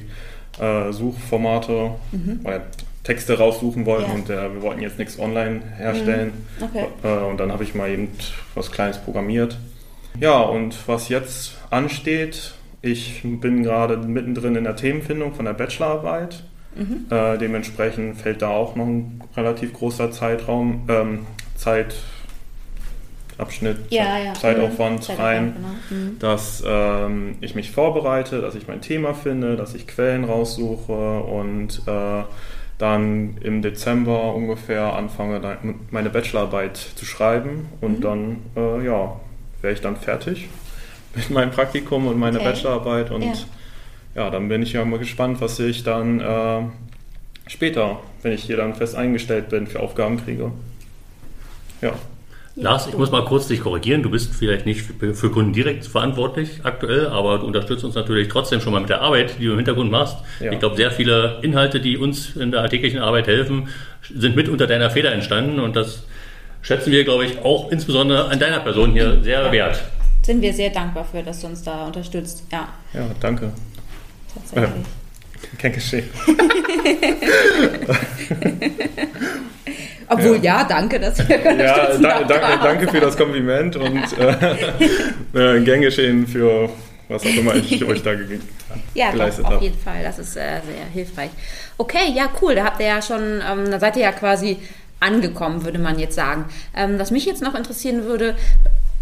äh, 0.58 0.92
Suchformate 0.92 1.92
mhm. 2.12 2.40
oder 2.44 2.62
Texte 3.06 3.38
raussuchen 3.38 3.86
wollten 3.86 4.10
ja. 4.10 4.14
und 4.14 4.28
äh, 4.30 4.52
wir 4.52 4.62
wollten 4.62 4.82
jetzt 4.82 4.98
nichts 4.98 5.16
online 5.16 5.60
herstellen. 5.78 6.32
Mhm. 6.58 6.64
Okay. 6.64 6.86
Äh, 7.04 7.24
und 7.24 7.38
dann 7.38 7.52
habe 7.52 7.62
ich 7.62 7.72
mal 7.72 7.88
eben 7.88 8.08
was 8.56 8.72
Kleines 8.72 8.98
programmiert. 8.98 9.56
Ja, 10.18 10.40
und 10.40 10.76
was 10.88 11.08
jetzt 11.08 11.56
ansteht, 11.70 12.54
ich 12.82 13.22
bin 13.22 13.62
gerade 13.62 13.96
mittendrin 13.96 14.56
in 14.56 14.64
der 14.64 14.74
Themenfindung 14.74 15.34
von 15.34 15.44
der 15.44 15.52
Bachelorarbeit. 15.52 16.42
Mhm. 16.74 17.06
Äh, 17.08 17.38
dementsprechend 17.38 18.16
fällt 18.16 18.42
da 18.42 18.48
auch 18.48 18.74
noch 18.74 18.86
ein 18.86 19.22
relativ 19.36 19.72
großer 19.72 20.10
Zeitraum, 20.10 20.82
ähm, 20.88 21.26
Zeitabschnitt, 21.54 23.76
ja, 23.90 24.18
ja. 24.18 24.34
Zeitaufwand 24.34 25.08
mhm. 25.08 25.14
rein, 25.14 25.54
genau. 25.54 25.68
mhm. 25.90 26.18
dass 26.18 26.60
ähm, 26.66 27.36
ich 27.40 27.54
mich 27.54 27.70
vorbereite, 27.70 28.40
dass 28.40 28.56
ich 28.56 28.66
mein 28.66 28.80
Thema 28.80 29.14
finde, 29.14 29.54
dass 29.54 29.76
ich 29.76 29.86
Quellen 29.86 30.24
raussuche 30.24 31.20
und 31.20 31.82
äh, 31.86 32.24
dann 32.78 33.38
im 33.40 33.62
Dezember 33.62 34.34
ungefähr 34.34 34.94
anfange, 34.94 35.58
meine 35.90 36.10
Bachelorarbeit 36.10 36.76
zu 36.76 37.04
schreiben 37.04 37.68
und 37.80 37.98
mhm. 37.98 38.02
dann, 38.02 38.36
äh, 38.56 38.84
ja, 38.84 39.18
wäre 39.62 39.72
ich 39.72 39.80
dann 39.80 39.96
fertig 39.96 40.48
mit 41.14 41.30
meinem 41.30 41.50
Praktikum 41.50 42.06
und 42.06 42.18
meiner 42.18 42.40
okay. 42.40 42.50
Bachelorarbeit 42.50 43.10
und 43.10 43.22
ja. 43.22 43.34
ja. 44.14 44.30
dann 44.30 44.48
bin 44.48 44.62
ich 44.62 44.74
ja 44.74 44.84
mal 44.84 44.98
gespannt, 44.98 45.40
was 45.40 45.58
ich 45.58 45.84
dann 45.84 46.20
äh, 46.20 46.62
später, 47.46 48.00
wenn 48.22 48.32
ich 48.32 48.44
hier 48.44 48.58
dann 48.58 48.74
fest 48.74 48.94
eingestellt 48.94 49.48
bin, 49.48 49.66
für 49.66 49.80
Aufgaben 49.80 50.22
kriege. 50.22 50.52
Ja. 51.80 51.92
Lars, 52.58 52.86
ich 52.86 52.96
muss 52.96 53.10
mal 53.10 53.22
kurz 53.22 53.48
dich 53.48 53.60
korrigieren. 53.60 54.02
Du 54.02 54.08
bist 54.08 54.34
vielleicht 54.34 54.64
nicht 54.64 54.80
für 54.80 55.30
Kunden 55.30 55.52
direkt 55.52 55.84
verantwortlich 55.84 56.60
aktuell, 56.62 57.08
aber 57.08 57.38
du 57.38 57.46
unterstützt 57.46 57.84
uns 57.84 57.94
natürlich 57.94 58.28
trotzdem 58.28 58.62
schon 58.62 58.72
mal 58.72 58.80
mit 58.80 58.88
der 58.88 59.02
Arbeit, 59.02 59.38
die 59.38 59.44
du 59.44 59.50
im 59.50 59.58
Hintergrund 59.58 59.90
machst. 59.90 60.16
Ja. 60.40 60.52
Ich 60.52 60.58
glaube, 60.58 60.74
sehr 60.74 60.90
viele 60.90 61.38
Inhalte, 61.42 61.80
die 61.80 61.98
uns 61.98 62.34
in 62.34 62.52
der 62.52 62.62
alltäglichen 62.62 63.00
Arbeit 63.00 63.26
helfen, 63.26 63.68
sind 64.12 64.36
mit 64.36 64.48
unter 64.48 64.66
deiner 64.66 64.88
Feder 64.88 65.12
entstanden 65.12 65.60
und 65.60 65.76
das 65.76 66.04
schätzen 66.62 66.92
wir, 66.92 67.04
glaube 67.04 67.26
ich, 67.26 67.38
auch 67.40 67.70
insbesondere 67.70 68.28
an 68.28 68.38
deiner 68.38 68.60
Person 68.60 68.92
hier 68.92 69.22
sehr 69.22 69.42
ja. 69.42 69.52
wert. 69.52 69.84
Sind 70.22 70.40
wir 70.40 70.54
sehr 70.54 70.70
dankbar 70.70 71.04
für, 71.04 71.22
dass 71.22 71.42
du 71.42 71.48
uns 71.48 71.62
da 71.62 71.86
unterstützt. 71.86 72.44
Ja, 72.50 72.68
ja 72.94 73.06
danke. 73.20 73.52
Tatsächlich. 74.32 74.70
Kein 75.58 75.72
Geschehen. 75.72 76.08
Obwohl, 80.08 80.38
ja, 80.42 80.64
danke, 80.64 81.00
dass 81.00 81.18
ihr 81.18 81.26
Ja, 81.58 81.96
da, 81.98 82.22
danke, 82.24 82.58
danke 82.62 82.88
für 82.88 83.00
das 83.00 83.16
Kompliment 83.16 83.76
und 83.76 84.04
äh, 84.18 84.34
äh, 85.56 85.60
gern 85.62 85.80
geschehen 85.80 86.26
für 86.26 86.68
was 87.08 87.22
auch 87.22 87.36
immer 87.36 87.54
ich 87.54 87.84
euch 87.84 88.02
da 88.02 88.14
ge 88.14 88.38
Ja, 88.94 89.10
geleistet 89.12 89.44
doch, 89.44 89.48
auf 89.48 89.54
habe. 89.54 89.64
jeden 89.64 89.78
Fall. 89.78 90.02
Das 90.02 90.18
ist 90.18 90.36
äh, 90.36 90.60
sehr 90.66 90.86
hilfreich. 90.92 91.30
Okay, 91.78 92.12
ja, 92.14 92.28
cool. 92.42 92.54
Da 92.54 92.64
habt 92.64 92.80
ihr 92.80 92.86
ja 92.86 93.02
schon, 93.02 93.20
ähm, 93.48 93.70
da 93.70 93.78
seid 93.78 93.96
ihr 93.96 94.02
ja 94.02 94.12
quasi 94.12 94.58
angekommen, 94.98 95.64
würde 95.64 95.78
man 95.78 95.98
jetzt 95.98 96.14
sagen. 96.16 96.46
Ähm, 96.74 96.98
was 96.98 97.10
mich 97.10 97.24
jetzt 97.26 97.42
noch 97.42 97.54
interessieren 97.54 98.04
würde, 98.04 98.34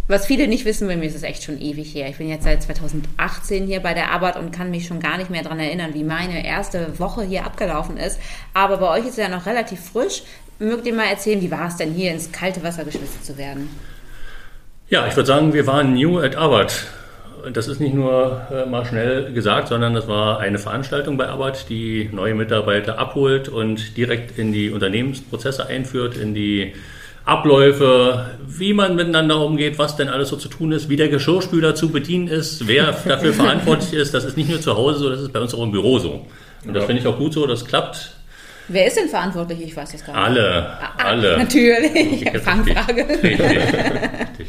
was 0.06 0.26
viele 0.26 0.48
nicht 0.48 0.66
wissen, 0.66 0.86
bei 0.86 0.96
mir 0.96 1.06
ist 1.06 1.16
es 1.16 1.22
echt 1.22 1.42
schon 1.42 1.60
ewig 1.60 1.94
her. 1.94 2.08
Ich 2.08 2.18
bin 2.18 2.28
jetzt 2.28 2.44
seit 2.44 2.62
2018 2.62 3.66
hier 3.66 3.80
bei 3.80 3.94
der 3.94 4.10
Arbeit 4.10 4.36
und 4.36 4.52
kann 4.52 4.70
mich 4.70 4.86
schon 4.86 5.00
gar 5.00 5.16
nicht 5.16 5.30
mehr 5.30 5.42
daran 5.42 5.60
erinnern, 5.60 5.94
wie 5.94 6.04
meine 6.04 6.44
erste 6.46 6.98
Woche 6.98 7.22
hier 7.22 7.46
abgelaufen 7.46 7.96
ist. 7.96 8.20
Aber 8.52 8.76
bei 8.76 8.90
euch 8.90 9.04
ist 9.04 9.12
es 9.12 9.16
ja 9.16 9.28
noch 9.28 9.46
relativ 9.46 9.80
frisch. 9.80 10.22
Mögt 10.58 10.86
ihr 10.86 10.94
mal 10.94 11.06
erzählen, 11.06 11.40
wie 11.40 11.50
war 11.50 11.68
es 11.68 11.76
denn 11.76 11.92
hier 11.92 12.12
ins 12.12 12.30
kalte 12.30 12.62
Wasser 12.62 12.84
geschmissen 12.84 13.22
zu 13.22 13.38
werden? 13.38 13.70
Ja, 14.90 15.06
ich 15.06 15.16
würde 15.16 15.26
sagen, 15.26 15.54
wir 15.54 15.66
waren 15.66 15.94
new 15.94 16.18
at 16.20 16.36
Arbeit. 16.36 16.86
Das 17.52 17.68
ist 17.68 17.80
nicht 17.80 17.94
nur 17.94 18.46
äh, 18.50 18.66
mal 18.68 18.84
schnell 18.84 19.32
gesagt, 19.32 19.68
sondern 19.68 19.94
das 19.94 20.06
war 20.06 20.38
eine 20.38 20.58
Veranstaltung 20.58 21.16
bei 21.16 21.26
Arbeit, 21.26 21.66
die 21.68 22.10
neue 22.12 22.34
Mitarbeiter 22.34 22.98
abholt 22.98 23.48
und 23.48 23.96
direkt 23.96 24.38
in 24.38 24.52
die 24.52 24.70
Unternehmensprozesse 24.70 25.66
einführt, 25.66 26.16
in 26.16 26.34
die 26.34 26.74
Abläufe, 27.24 28.30
wie 28.46 28.74
man 28.74 28.96
miteinander 28.96 29.40
umgeht, 29.40 29.78
was 29.78 29.96
denn 29.96 30.08
alles 30.08 30.28
so 30.28 30.36
zu 30.36 30.48
tun 30.48 30.72
ist, 30.72 30.88
wie 30.88 30.96
der 30.96 31.08
Geschirrspüler 31.08 31.74
zu 31.74 31.88
bedienen 31.90 32.28
ist, 32.28 32.66
wer 32.66 32.92
dafür 32.92 33.32
verantwortlich 33.34 33.94
ist. 33.94 34.12
Das 34.12 34.24
ist 34.24 34.36
nicht 34.36 34.50
nur 34.50 34.60
zu 34.60 34.76
Hause 34.76 34.98
so, 34.98 35.10
das 35.10 35.20
ist 35.22 35.32
bei 35.32 35.40
uns 35.40 35.54
auch 35.54 35.62
im 35.62 35.70
Büro 35.72 35.98
so. 35.98 36.26
Und 36.66 36.74
das 36.74 36.82
Ja. 36.82 36.86
finde 36.86 37.00
ich 37.02 37.06
auch 37.08 37.16
gut 37.18 37.32
so, 37.32 37.46
das 37.46 37.64
klappt. 37.64 38.12
Wer 38.68 38.86
ist 38.86 38.96
denn 38.96 39.08
verantwortlich? 39.08 39.60
Ich 39.62 39.76
weiß 39.76 39.92
das 39.92 40.04
gar 40.04 40.14
nicht. 40.14 40.22
Alle, 40.40 40.66
Ah, 40.80 40.92
alle. 40.96 41.36
Natürlich. 41.38 42.30
Fangfrage. 42.42 43.06
Richtig. 43.22 43.40
Richtig. 43.40 44.46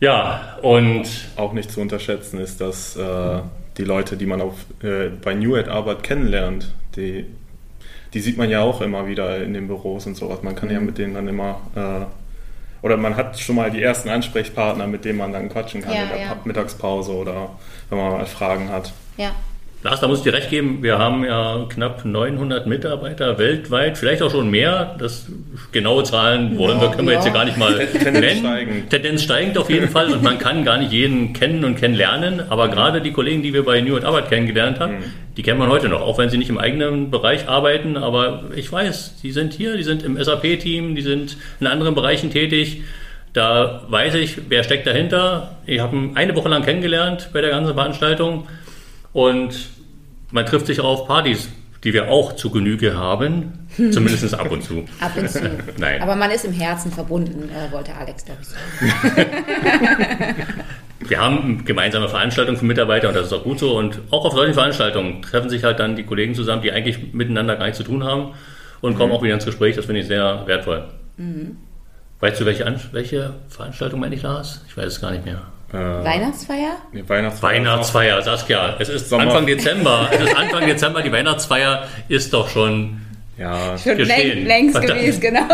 Ja, 0.00 0.58
und 0.62 1.06
Auch 1.36 1.52
nicht 1.52 1.70
zu 1.72 1.80
unterschätzen 1.80 2.38
ist, 2.40 2.60
dass 2.60 2.96
äh, 2.96 3.40
die 3.78 3.84
Leute, 3.84 4.16
die 4.16 4.26
man 4.26 4.40
auf, 4.40 4.54
äh, 4.82 5.08
bei 5.08 5.34
New 5.34 5.56
Ed 5.56 5.68
Arbeit 5.68 6.02
kennenlernt, 6.04 6.68
die, 6.94 7.26
die 8.14 8.20
sieht 8.20 8.36
man 8.38 8.50
ja 8.50 8.60
auch 8.62 8.80
immer 8.80 9.06
wieder 9.06 9.42
in 9.42 9.54
den 9.54 9.66
Büros 9.66 10.06
und 10.06 10.16
sowas. 10.16 10.42
Man 10.42 10.54
kann 10.54 10.70
ja 10.70 10.80
mit 10.80 10.98
denen 10.98 11.14
dann 11.14 11.28
immer, 11.28 11.60
äh, 11.74 12.84
oder 12.84 12.96
man 12.96 13.16
hat 13.16 13.38
schon 13.38 13.56
mal 13.56 13.70
die 13.70 13.82
ersten 13.82 14.08
Ansprechpartner, 14.08 14.86
mit 14.86 15.04
denen 15.04 15.18
man 15.18 15.32
dann 15.32 15.48
quatschen 15.48 15.82
kann 15.82 15.94
Ja, 15.94 16.02
in 16.02 16.08
der 16.08 16.20
ja. 16.20 16.36
Mittagspause 16.44 17.12
oder 17.12 17.50
wenn 17.90 17.98
man 17.98 18.12
mal 18.12 18.26
Fragen 18.26 18.70
hat. 18.70 18.92
Ja. 19.16 19.32
Lars, 19.84 20.00
da 20.00 20.08
muss 20.08 20.18
ich 20.18 20.24
dir 20.24 20.32
recht 20.32 20.50
geben, 20.50 20.82
wir 20.82 20.98
haben 20.98 21.24
ja 21.24 21.64
knapp 21.68 22.04
900 22.04 22.66
Mitarbeiter 22.66 23.38
weltweit, 23.38 23.96
vielleicht 23.96 24.22
auch 24.22 24.30
schon 24.32 24.50
mehr. 24.50 24.96
Das 24.98 25.26
genaue 25.70 26.02
Zahlen 26.02 26.58
wollen 26.58 26.80
wir, 26.80 26.90
können 26.90 27.06
wir 27.06 27.12
ja. 27.12 27.20
jetzt 27.20 27.26
hier 27.26 27.32
gar 27.32 27.44
nicht 27.44 27.56
mal 27.56 27.78
Tendenz 27.92 28.18
nennen. 28.18 28.38
steigend. 28.40 28.90
Tendenz 28.90 29.22
steigend 29.22 29.56
auf 29.56 29.70
jeden 29.70 29.88
Fall 29.88 30.12
und 30.12 30.24
man 30.24 30.38
kann 30.38 30.64
gar 30.64 30.78
nicht 30.78 30.90
jeden 30.90 31.32
kennen 31.32 31.64
und 31.64 31.76
kennenlernen. 31.76 32.42
Aber 32.50 32.66
gerade 32.68 33.00
die 33.00 33.12
Kollegen, 33.12 33.44
die 33.44 33.54
wir 33.54 33.64
bei 33.64 33.80
New 33.80 33.94
und 33.94 34.04
Arbeit 34.04 34.28
kennengelernt 34.28 34.80
haben, 34.80 34.96
die 35.36 35.44
kennt 35.44 35.60
man 35.60 35.68
heute 35.68 35.88
noch, 35.88 36.00
auch 36.00 36.18
wenn 36.18 36.28
sie 36.28 36.38
nicht 36.38 36.50
im 36.50 36.58
eigenen 36.58 37.12
Bereich 37.12 37.48
arbeiten. 37.48 37.96
Aber 37.96 38.46
ich 38.56 38.72
weiß, 38.72 39.20
die 39.22 39.30
sind 39.30 39.52
hier, 39.52 39.76
die 39.76 39.84
sind 39.84 40.02
im 40.02 40.20
SAP-Team, 40.20 40.96
die 40.96 41.02
sind 41.02 41.36
in 41.60 41.68
anderen 41.68 41.94
Bereichen 41.94 42.32
tätig. 42.32 42.82
Da 43.32 43.82
weiß 43.88 44.16
ich, 44.16 44.38
wer 44.48 44.64
steckt 44.64 44.88
dahinter. 44.88 45.56
Ich 45.66 45.78
habe 45.78 45.94
ihn 45.94 46.16
eine 46.16 46.34
Woche 46.34 46.48
lang 46.48 46.64
kennengelernt 46.64 47.28
bei 47.32 47.40
der 47.40 47.50
ganzen 47.50 47.74
Veranstaltung. 47.74 48.48
Und 49.18 49.70
man 50.30 50.46
trifft 50.46 50.66
sich 50.66 50.78
auf 50.78 51.08
Partys, 51.08 51.48
die 51.82 51.92
wir 51.92 52.08
auch 52.08 52.36
zu 52.36 52.50
Genüge 52.50 52.96
haben, 52.96 53.66
zumindest 53.90 54.32
ab 54.32 54.48
und 54.48 54.62
zu. 54.62 54.84
Ab 55.00 55.10
und 55.16 55.28
zu. 55.28 55.40
Nein. 55.76 56.00
Aber 56.00 56.14
man 56.14 56.30
ist 56.30 56.44
im 56.44 56.52
Herzen 56.52 56.92
verbunden, 56.92 57.50
äh, 57.50 57.72
wollte 57.72 57.92
Alex, 57.96 58.24
glaube 58.24 58.42
ich, 58.42 58.48
sagen. 58.48 59.26
Wir 61.08 61.20
haben 61.20 61.64
gemeinsame 61.64 62.08
Veranstaltungen 62.08 62.58
für 62.58 62.64
Mitarbeiter 62.64 63.08
und 63.08 63.16
das 63.16 63.26
ist 63.26 63.32
auch 63.32 63.42
gut 63.42 63.58
so. 63.58 63.76
Und 63.76 63.98
auch 64.12 64.24
auf 64.24 64.34
solchen 64.34 64.54
Veranstaltungen 64.54 65.20
treffen 65.20 65.50
sich 65.50 65.64
halt 65.64 65.80
dann 65.80 65.96
die 65.96 66.04
Kollegen 66.04 66.36
zusammen, 66.36 66.62
die 66.62 66.70
eigentlich 66.70 67.12
miteinander 67.12 67.56
gar 67.56 67.64
nichts 67.64 67.78
zu 67.78 67.84
tun 67.84 68.04
haben 68.04 68.34
und 68.82 68.96
kommen 68.96 69.12
auch 69.12 69.22
wieder 69.24 69.34
ins 69.34 69.46
Gespräch. 69.46 69.74
Das 69.74 69.86
finde 69.86 70.02
ich 70.02 70.06
sehr 70.06 70.46
wertvoll. 70.46 70.84
Weißt 72.20 72.40
du, 72.40 72.44
welche, 72.46 72.72
welche 72.92 73.34
Veranstaltung 73.48 73.98
meine 73.98 74.14
ich, 74.14 74.22
Lars? 74.22 74.64
Ich 74.68 74.76
weiß 74.76 74.86
es 74.86 75.00
gar 75.00 75.10
nicht 75.10 75.24
mehr. 75.24 75.42
Äh, 75.72 75.76
Weihnachtsfeier? 75.76 76.76
nee, 76.92 77.04
Weihnachtsfeier. 77.06 77.52
Weihnachtsfeier, 77.56 78.22
Saskia. 78.22 78.76
Es 78.78 78.88
ist 78.88 79.08
Sommer- 79.10 79.24
Anfang 79.24 79.46
Dezember. 79.46 80.08
Es 80.12 80.20
ist 80.20 80.36
Anfang 80.36 80.66
Dezember. 80.66 81.02
Die 81.02 81.12
Weihnachtsfeier 81.12 81.86
ist 82.08 82.32
doch 82.32 82.48
schon 82.48 83.00
Ja, 83.36 83.76
Schon 83.76 83.98
längst 83.98 84.72
Verdammt. 84.78 84.98
gewesen, 85.00 85.20
genau. 85.20 85.42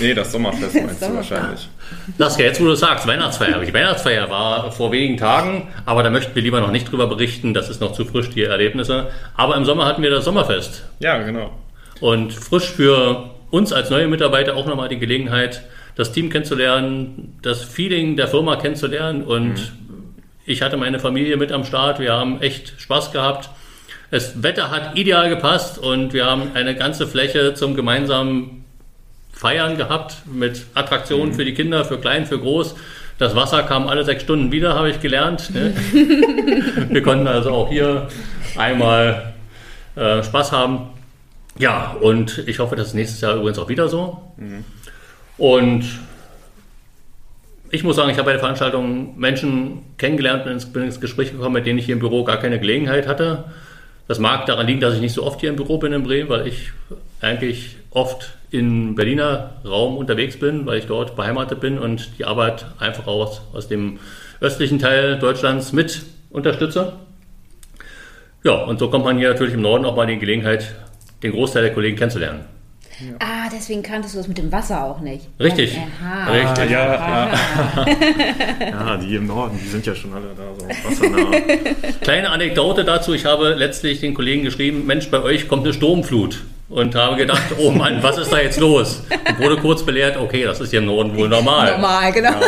nee, 0.00 0.14
das 0.14 0.32
Sommerfest 0.32 0.74
meinst 0.74 1.00
du 1.02 1.06
Sommerfest. 1.06 1.30
wahrscheinlich. 1.32 1.68
Saskia, 2.18 2.46
jetzt 2.46 2.60
wo 2.60 2.64
du 2.66 2.74
sagst, 2.74 3.06
Weihnachtsfeier. 3.06 3.60
Die 3.60 3.72
Weihnachtsfeier 3.72 4.28
war 4.30 4.70
vor 4.72 4.92
wenigen 4.92 5.16
Tagen, 5.16 5.68
aber 5.86 6.02
da 6.02 6.10
möchten 6.10 6.34
wir 6.34 6.42
lieber 6.42 6.60
noch 6.60 6.70
nicht 6.70 6.90
drüber 6.90 7.06
berichten. 7.06 7.54
Das 7.54 7.68
ist 7.68 7.80
noch 7.80 7.92
zu 7.92 8.04
frisch, 8.04 8.30
die 8.30 8.42
Erlebnisse. 8.44 9.08
Aber 9.34 9.56
im 9.56 9.64
Sommer 9.64 9.86
hatten 9.86 10.02
wir 10.02 10.10
das 10.10 10.24
Sommerfest. 10.24 10.84
Ja, 10.98 11.18
genau. 11.22 11.50
Und 12.00 12.32
frisch 12.34 12.70
für 12.70 13.30
uns 13.50 13.72
als 13.72 13.88
neue 13.90 14.08
Mitarbeiter 14.08 14.56
auch 14.56 14.66
nochmal 14.66 14.88
die 14.88 14.98
Gelegenheit, 14.98 15.62
das 15.96 16.12
Team 16.12 16.30
kennenzulernen, 16.30 17.38
das 17.42 17.62
Feeling 17.62 18.16
der 18.16 18.28
Firma 18.28 18.56
kennenzulernen. 18.56 19.22
Und 19.24 19.72
ich 20.44 20.62
hatte 20.62 20.76
meine 20.76 21.00
Familie 21.00 21.36
mit 21.36 21.50
am 21.50 21.64
Start. 21.64 21.98
Wir 21.98 22.12
haben 22.12 22.40
echt 22.40 22.74
Spaß 22.80 23.10
gehabt. 23.12 23.50
Das 24.10 24.42
Wetter 24.42 24.70
hat 24.70 24.96
ideal 24.96 25.28
gepasst 25.28 25.78
und 25.78 26.12
wir 26.12 26.26
haben 26.26 26.52
eine 26.54 26.76
ganze 26.76 27.08
Fläche 27.08 27.54
zum 27.54 27.74
gemeinsamen 27.74 28.64
Feiern 29.32 29.76
gehabt 29.76 30.22
mit 30.32 30.64
Attraktionen 30.74 31.34
für 31.34 31.44
die 31.44 31.54
Kinder, 31.54 31.84
für 31.84 31.98
klein, 31.98 32.24
für 32.24 32.38
groß. 32.38 32.76
Das 33.18 33.34
Wasser 33.34 33.62
kam 33.62 33.88
alle 33.88 34.04
sechs 34.04 34.22
Stunden 34.22 34.52
wieder, 34.52 34.74
habe 34.74 34.90
ich 34.90 35.00
gelernt. 35.00 35.50
Ne? 35.52 35.74
wir 36.90 37.02
konnten 37.02 37.26
also 37.26 37.50
auch 37.50 37.68
hier 37.68 38.08
einmal 38.56 39.34
äh, 39.96 40.22
Spaß 40.22 40.52
haben. 40.52 40.90
Ja, 41.58 41.96
und 42.00 42.44
ich 42.46 42.58
hoffe, 42.58 42.76
das 42.76 42.88
ist 42.88 42.94
nächstes 42.94 43.22
Jahr 43.22 43.36
übrigens 43.36 43.58
auch 43.58 43.68
wieder 43.68 43.88
so. 43.88 44.34
Und 45.38 45.84
ich 47.70 47.84
muss 47.84 47.96
sagen, 47.96 48.10
ich 48.10 48.16
habe 48.16 48.26
bei 48.26 48.32
der 48.32 48.40
Veranstaltung 48.40 49.18
Menschen 49.18 49.82
kennengelernt 49.98 50.46
und 50.46 50.72
bin 50.72 50.84
ins 50.84 51.00
Gespräch 51.00 51.32
gekommen, 51.32 51.54
mit 51.54 51.66
denen 51.66 51.78
ich 51.78 51.86
hier 51.86 51.94
im 51.94 52.00
Büro 52.00 52.24
gar 52.24 52.38
keine 52.38 52.58
Gelegenheit 52.58 53.06
hatte. 53.06 53.44
Das 54.08 54.18
mag 54.18 54.46
daran 54.46 54.66
liegen, 54.66 54.80
dass 54.80 54.94
ich 54.94 55.00
nicht 55.00 55.14
so 55.14 55.24
oft 55.24 55.40
hier 55.40 55.50
im 55.50 55.56
Büro 55.56 55.78
bin 55.78 55.92
in 55.92 56.04
Bremen, 56.04 56.28
weil 56.28 56.46
ich 56.46 56.70
eigentlich 57.20 57.76
oft 57.90 58.34
im 58.50 58.94
Berliner 58.94 59.54
Raum 59.64 59.96
unterwegs 59.96 60.38
bin, 60.38 60.64
weil 60.64 60.78
ich 60.78 60.86
dort 60.86 61.16
beheimatet 61.16 61.60
bin 61.60 61.78
und 61.78 62.18
die 62.18 62.24
Arbeit 62.24 62.66
einfach 62.78 63.06
aus, 63.06 63.42
aus 63.52 63.68
dem 63.68 63.98
östlichen 64.40 64.78
Teil 64.78 65.18
Deutschlands 65.18 65.72
mit 65.72 66.02
unterstütze. 66.30 66.92
Ja, 68.44 68.62
und 68.62 68.78
so 68.78 68.88
kommt 68.90 69.04
man 69.04 69.18
hier 69.18 69.30
natürlich 69.30 69.54
im 69.54 69.62
Norden 69.62 69.84
auch 69.84 69.96
mal 69.96 70.06
die 70.06 70.18
Gelegenheit, 70.18 70.76
den 71.22 71.32
Großteil 71.32 71.64
der 71.64 71.74
Kollegen 71.74 71.96
kennenzulernen. 71.96 72.55
Ah, 73.18 73.48
deswegen 73.52 73.82
kanntest 73.82 74.14
du 74.14 74.18
das 74.18 74.28
mit 74.28 74.38
dem 74.38 74.50
Wasser 74.50 74.84
auch 74.84 75.00
nicht. 75.00 75.28
Richtig. 75.38 75.76
Aha. 75.76 76.30
Richtig. 76.32 76.58
Ah, 76.58 76.64
ja, 76.64 77.34
ja. 77.76 78.66
ja, 78.70 78.96
die 78.96 79.16
im 79.16 79.26
Norden, 79.26 79.58
die 79.62 79.68
sind 79.68 79.84
ja 79.84 79.94
schon 79.94 80.14
alle 80.14 80.28
da 80.36 80.44
so 80.58 80.66
wassernah. 80.88 81.30
Kleine 82.00 82.30
Anekdote 82.30 82.84
dazu. 82.84 83.12
Ich 83.12 83.24
habe 83.24 83.50
letztlich 83.50 84.00
den 84.00 84.14
Kollegen 84.14 84.44
geschrieben, 84.44 84.86
Mensch, 84.86 85.10
bei 85.10 85.20
euch 85.20 85.46
kommt 85.48 85.64
eine 85.64 85.74
Sturmflut. 85.74 86.44
Und 86.68 86.96
habe 86.96 87.14
gedacht, 87.16 87.44
oh 87.58 87.70
Mann, 87.70 87.98
was 88.02 88.18
ist 88.18 88.32
da 88.32 88.40
jetzt 88.40 88.58
los? 88.58 89.02
Und 89.28 89.38
wurde 89.38 89.56
kurz 89.58 89.84
belehrt, 89.84 90.16
okay, 90.16 90.42
das 90.44 90.60
ist 90.60 90.70
hier 90.70 90.80
im 90.80 90.86
Norden 90.86 91.16
wohl 91.16 91.28
normal. 91.28 91.72
Normal, 91.72 92.12
genau. 92.12 92.40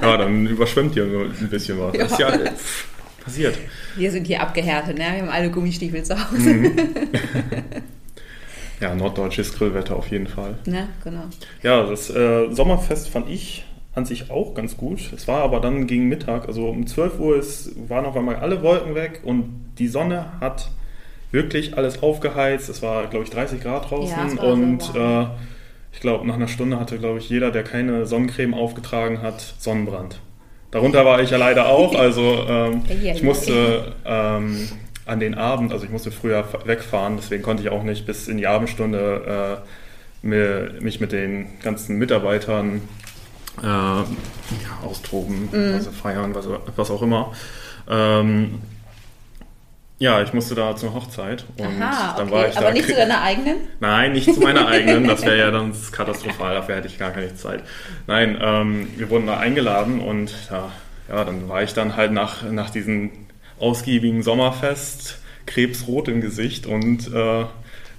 Ja, 0.00 0.16
dann 0.16 0.46
überschwemmt 0.46 0.94
hier 0.94 1.04
nur 1.04 1.24
ein 1.24 1.48
bisschen 1.50 1.80
was. 1.80 1.94
Das 1.98 2.12
ist 2.12 2.18
ja 2.20 2.30
pff, 2.30 2.86
passiert. 3.24 3.58
Wir 3.96 4.12
sind 4.12 4.26
hier 4.28 4.40
abgehärtet, 4.40 4.96
ne? 4.98 5.04
Wir 5.14 5.22
haben 5.22 5.30
alle 5.30 5.50
Gummistiefel 5.50 6.04
zu 6.04 6.14
Hause. 6.14 6.48
Mhm. 6.50 6.76
Ja, 8.80 8.94
norddeutsches 8.94 9.54
Grillwetter 9.54 9.96
auf 9.96 10.10
jeden 10.10 10.26
Fall. 10.26 10.58
Ne? 10.66 10.88
Genau. 11.02 11.22
Ja, 11.62 11.84
das 11.84 12.10
äh, 12.10 12.50
Sommerfest 12.52 13.08
fand 13.08 13.28
ich 13.30 13.64
an 13.94 14.04
sich 14.04 14.30
auch 14.30 14.54
ganz 14.54 14.76
gut. 14.76 15.12
Es 15.14 15.28
war 15.28 15.42
aber 15.42 15.60
dann 15.60 15.86
gegen 15.86 16.08
Mittag, 16.08 16.48
also 16.48 16.68
um 16.68 16.86
12 16.86 17.18
Uhr 17.20 17.36
ist, 17.38 17.88
waren 17.88 18.04
auf 18.04 18.16
einmal 18.16 18.36
alle 18.36 18.62
Wolken 18.62 18.94
weg 18.94 19.20
und 19.24 19.72
die 19.78 19.88
Sonne 19.88 20.26
hat 20.40 20.70
wirklich 21.30 21.76
alles 21.76 22.02
aufgeheizt. 22.02 22.68
Es 22.68 22.82
war, 22.82 23.06
glaube 23.06 23.24
ich, 23.24 23.30
30 23.30 23.60
Grad 23.60 23.90
draußen 23.90 24.36
Ja, 24.36 24.42
und 24.42 24.94
äh, 24.94 25.26
ich 25.92 26.00
glaube, 26.00 26.26
nach 26.26 26.34
einer 26.34 26.48
Stunde 26.48 26.78
hatte, 26.80 26.98
glaube 26.98 27.18
ich, 27.18 27.28
jeder, 27.28 27.50
der 27.50 27.62
keine 27.62 28.06
Sonnencreme 28.06 28.54
aufgetragen 28.54 29.22
hat, 29.22 29.54
Sonnenbrand. 29.58 30.18
Darunter 30.72 31.04
war 31.04 31.22
ich 31.22 31.30
ja 31.30 31.36
leider 31.36 31.68
auch, 31.68 31.94
also 31.98 32.44
ähm, 32.48 32.82
Ja, 33.02 33.12
ich 33.12 33.20
ja. 33.20 33.24
musste 33.24 33.92
ähm, 34.04 34.68
an 35.06 35.20
den 35.20 35.34
Abend, 35.34 35.72
also 35.72 35.84
ich 35.84 35.90
musste 35.90 36.10
früher 36.10 36.44
wegfahren, 36.64 37.16
deswegen 37.16 37.42
konnte 37.42 37.62
ich 37.62 37.68
auch 37.68 37.82
nicht 37.82 38.06
bis 38.06 38.26
in 38.28 38.38
die 38.38 38.46
Abendstunde 38.46 39.60
äh, 40.22 40.26
mir, 40.26 40.72
mich 40.80 41.00
mit 41.00 41.12
den 41.12 41.46
ganzen 41.62 41.96
Mitarbeitern 41.98 42.80
äh, 43.62 43.66
ja, 43.66 44.04
austoben, 44.82 45.48
Mhm. 45.52 45.74
also 45.74 45.90
feiern, 45.92 46.34
was, 46.34 46.46
was 46.76 46.90
auch 46.90 47.02
immer. 47.02 47.32
Ähm, 47.88 48.60
ja, 49.98 50.22
ich 50.22 50.32
musste 50.32 50.54
da 50.54 50.74
zur 50.74 50.92
Hochzeit 50.92 51.44
und 51.56 51.80
Aha, 51.82 52.16
dann 52.16 52.26
okay. 52.26 52.34
war 52.34 52.48
ich 52.48 52.56
Aber 52.56 52.66
da. 52.68 52.72
nicht 52.72 52.88
zu 52.88 52.94
deiner 52.96 53.22
eigenen? 53.22 53.56
Nein, 53.80 54.12
nicht 54.12 54.32
zu 54.32 54.40
meiner 54.40 54.66
eigenen, 54.68 55.06
das 55.06 55.22
wäre 55.24 55.38
ja 55.38 55.50
dann 55.50 55.72
katastrophal, 55.92 56.54
dafür 56.54 56.76
hätte 56.76 56.88
ich 56.88 56.98
gar 56.98 57.10
keine 57.10 57.34
Zeit. 57.36 57.62
Nein, 58.06 58.36
ähm, 58.40 58.88
wir 58.96 59.08
wurden 59.10 59.26
da 59.26 59.36
eingeladen 59.38 60.00
und 60.00 60.32
ja, 60.50 60.70
ja, 61.08 61.24
dann 61.24 61.48
war 61.48 61.62
ich 61.62 61.74
dann 61.74 61.94
halt 61.96 62.10
nach, 62.12 62.42
nach 62.50 62.70
diesem 62.70 63.10
ausgiebigen 63.64 64.22
Sommerfest 64.22 65.18
krebsrot 65.46 66.08
im 66.08 66.20
Gesicht 66.20 66.66
und 66.66 67.12
äh, 67.12 67.44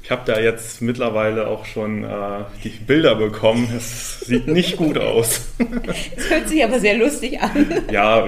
ich 0.03 0.11
habe 0.11 0.21
da 0.25 0.39
jetzt 0.39 0.83
mittlerweile 0.83 1.47
auch 1.47 1.65
schon 1.65 2.03
äh, 2.03 2.43
die 2.63 2.69
Bilder 2.69 3.15
bekommen. 3.15 3.67
Es 3.75 4.19
sieht 4.19 4.47
nicht 4.47 4.77
gut 4.77 4.99
aus. 4.99 5.41
Das 6.15 6.29
hört 6.29 6.47
sich 6.47 6.63
aber 6.63 6.79
sehr 6.79 6.95
lustig 6.95 7.41
an. 7.41 7.65
Ja, 7.91 8.27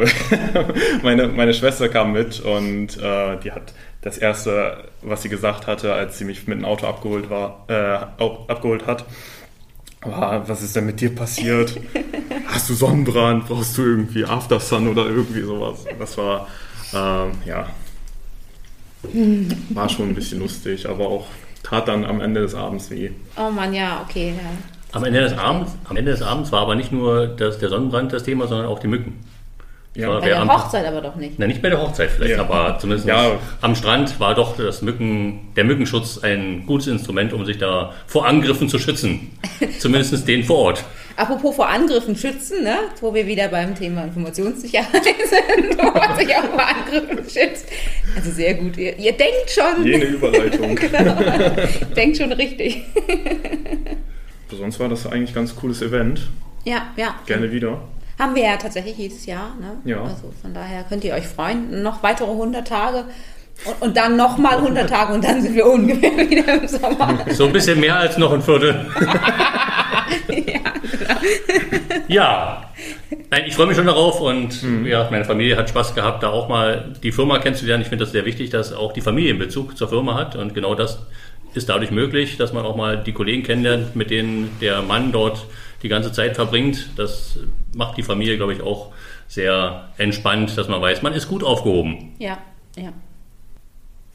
meine, 1.04 1.28
meine 1.28 1.54
Schwester 1.54 1.88
kam 1.88 2.14
mit 2.14 2.40
und 2.40 2.98
äh, 2.98 3.38
die 3.44 3.52
hat 3.52 3.74
das 4.02 4.18
erste, 4.18 4.86
was 5.04 5.22
sie 5.22 5.30
gesagt 5.30 5.68
hatte, 5.68 5.94
als 5.94 6.18
sie 6.18 6.26
mich 6.26 6.48
mit 6.48 6.58
dem 6.58 6.66
Auto 6.66 6.88
abgeholt 6.88 7.30
war, 7.30 7.66
äh, 7.68 8.24
abgeholt 8.52 8.88
hat, 8.88 9.06
war, 10.02 10.50
was 10.50 10.64
ist 10.64 10.76
denn 10.76 10.86
mit 10.88 11.00
dir 11.00 11.14
passiert? 11.14 11.80
Hast 12.48 12.70
du 12.70 12.74
Sonnenbrand? 12.74 13.48
Brauchst 13.48 13.78
du 13.78 13.84
irgendwie 13.84 14.26
Aftersun 14.26 14.88
oder 14.88 15.06
irgendwie 15.06 15.42
sowas? 15.42 15.86
Das 16.00 16.18
war, 16.18 16.48
ähm, 16.94 17.32
ja, 17.46 17.68
war 19.70 19.90
schon 19.90 20.10
ein 20.10 20.16
bisschen 20.16 20.40
lustig, 20.40 20.88
aber 20.88 21.08
auch 21.08 21.26
tat 21.64 21.88
dann 21.88 22.06
am 22.06 22.22
Ende 22.22 22.42
des 22.42 22.56
Abends 22.56 22.90
weh. 22.90 23.12
Oh 23.38 23.50
Mann, 23.52 23.74
ja, 23.74 24.06
okay. 24.08 24.34
Ja. 24.36 24.50
Am 24.94 25.04
Ende 25.04 25.22
des 25.22 25.38
Abends, 25.38 25.72
am 25.86 25.98
Ende 25.98 26.12
des 26.12 26.22
Abends 26.22 26.52
war 26.52 26.62
aber 26.62 26.76
nicht 26.76 26.92
nur 26.92 27.28
das, 27.28 27.60
der 27.60 27.70
Sonnenbrand 27.70 28.14
das 28.14 28.24
Thema, 28.24 28.48
sondern 28.48 28.68
auch 28.68 28.80
die 28.80 28.88
Mücken. 28.88 29.24
Ja. 29.96 30.20
Bei 30.20 30.28
der 30.28 30.42
am- 30.42 30.52
Hochzeit 30.52 30.86
aber 30.86 31.02
doch 31.02 31.16
nicht. 31.16 31.40
Na, 31.40 31.48
nicht 31.48 31.62
bei 31.62 31.70
der 31.70 31.82
Hochzeit 31.82 32.12
vielleicht, 32.12 32.36
Ja. 32.36 32.42
aber 32.42 32.78
zumindest 32.80 33.08
Ja. 33.08 33.40
am 33.62 33.76
Strand 33.76 34.20
war 34.20 34.36
doch 34.36 34.56
das 34.56 34.82
Mücken, 34.84 35.54
der 35.56 35.64
Mückenschutz 35.64 36.20
ein 36.20 36.66
gutes 36.68 36.88
Instrument, 36.88 37.34
um 37.34 37.46
sich 37.46 37.58
da 37.58 37.94
vor 38.06 38.28
Angriffen 38.28 38.70
zu 38.70 38.78
schützen. 38.80 39.32
Zumindest 39.80 40.28
den 40.28 40.44
vor 40.44 40.58
Ort. 40.58 40.84
Apropos 41.18 41.56
vor 41.56 41.68
Angriffen 41.68 42.16
schützen, 42.16 42.64
ne? 42.64 42.78
wo 43.02 43.12
wir 43.12 43.26
wieder 43.26 43.48
beim 43.48 43.74
Thema 43.74 44.04
Informationssicherheit 44.04 45.04
sind, 45.04 45.76
wo 45.76 45.90
man 45.90 46.16
sich 46.16 46.36
auch 46.36 46.44
vor 46.44 46.64
Angriffen 46.64 47.18
schützt. 47.24 47.66
Also 48.16 48.32
sehr 48.32 48.54
gut. 48.54 48.78
Ihr, 48.78 48.98
ihr 49.00 49.14
denkt 49.14 49.50
schon. 49.50 49.84
Jene 49.84 50.06
Überleitung. 50.06 50.76
genau. 50.76 51.18
denkt 51.96 52.18
schon 52.18 52.32
richtig. 52.32 52.84
Sonst 54.52 54.80
war 54.80 54.90
das 54.90 55.08
eigentlich 55.08 55.32
ein 55.32 55.36
ganz 55.36 55.56
cooles 55.56 55.82
Event. 55.82 56.30
Ja, 56.66 56.94
ja. 56.98 57.16
Gerne 57.26 57.52
wieder. 57.52 57.82
Haben 58.20 58.36
wir 58.36 58.44
ja 58.44 58.58
tatsächlich 58.58 58.98
jedes 58.98 59.26
Jahr. 59.26 59.56
Ne? 59.60 59.78
Ja. 59.86 60.04
Also 60.04 60.32
von 60.40 60.54
daher 60.54 60.84
könnt 60.84 61.04
ihr 61.04 61.16
euch 61.16 61.26
freuen. 61.26 61.82
Noch 61.82 62.04
weitere 62.04 62.30
100 62.30 62.68
Tage 62.68 63.06
und, 63.66 63.82
und 63.82 63.98
dann 63.98 64.16
nochmal 64.18 64.58
100 64.58 64.88
Tage 64.88 65.14
und 65.14 65.24
dann 65.24 65.42
sind 65.42 65.56
wir 65.56 65.66
ungefähr 65.66 66.16
wieder 66.30 66.62
im 66.62 66.68
Sommer. 66.68 67.26
So 67.32 67.46
ein 67.46 67.54
bisschen 67.54 67.80
mehr 67.80 67.96
als 67.96 68.20
noch 68.20 68.32
ein 68.32 68.42
Viertel. 68.42 68.86
ja, 70.30 70.57
Nein, 73.30 73.44
ich 73.46 73.56
freue 73.56 73.68
mich 73.68 73.76
schon 73.76 73.86
darauf 73.86 74.22
und 74.22 74.64
ja, 74.86 75.08
meine 75.10 75.26
Familie 75.26 75.58
hat 75.58 75.70
Spaß 75.70 75.96
gehabt, 75.96 76.24
da 76.24 76.30
auch 76.30 76.48
mal 76.48 76.94
die 77.04 77.12
Firma 77.12 77.40
kennenzulernen. 77.40 77.82
Ich 77.82 77.90
finde 77.90 78.06
das 78.06 78.12
sehr 78.12 78.26
wichtig, 78.26 78.50
dass 78.50 78.74
auch 78.74 78.94
die 78.94 79.02
Familie 79.02 79.32
einen 79.32 79.40
Bezug 79.40 79.78
zur 79.78 79.90
Firma 79.90 80.16
hat 80.16 80.36
und 80.36 80.54
genau 80.54 80.76
das 80.76 81.00
ist 81.54 81.70
dadurch 81.70 81.92
möglich, 81.92 82.38
dass 82.38 82.54
man 82.54 82.66
auch 82.66 82.76
mal 82.76 82.98
die 83.02 83.14
Kollegen 83.14 83.44
kennenlernt, 83.44 83.96
mit 83.96 84.12
denen 84.12 84.58
der 84.62 84.82
Mann 84.82 85.12
dort 85.12 85.46
die 85.82 85.90
ganze 85.90 86.12
Zeit 86.12 86.36
verbringt. 86.36 86.90
Das 86.98 87.40
macht 87.76 87.98
die 87.98 88.04
Familie, 88.04 88.38
glaube 88.38 88.54
ich, 88.54 88.62
auch 88.62 88.92
sehr 89.28 89.90
entspannt, 89.98 90.58
dass 90.58 90.68
man 90.68 90.82
weiß, 90.82 91.02
man 91.02 91.14
ist 91.14 91.28
gut 91.28 91.44
aufgehoben. 91.44 92.16
Ja, 92.20 92.38
ja. 92.76 92.94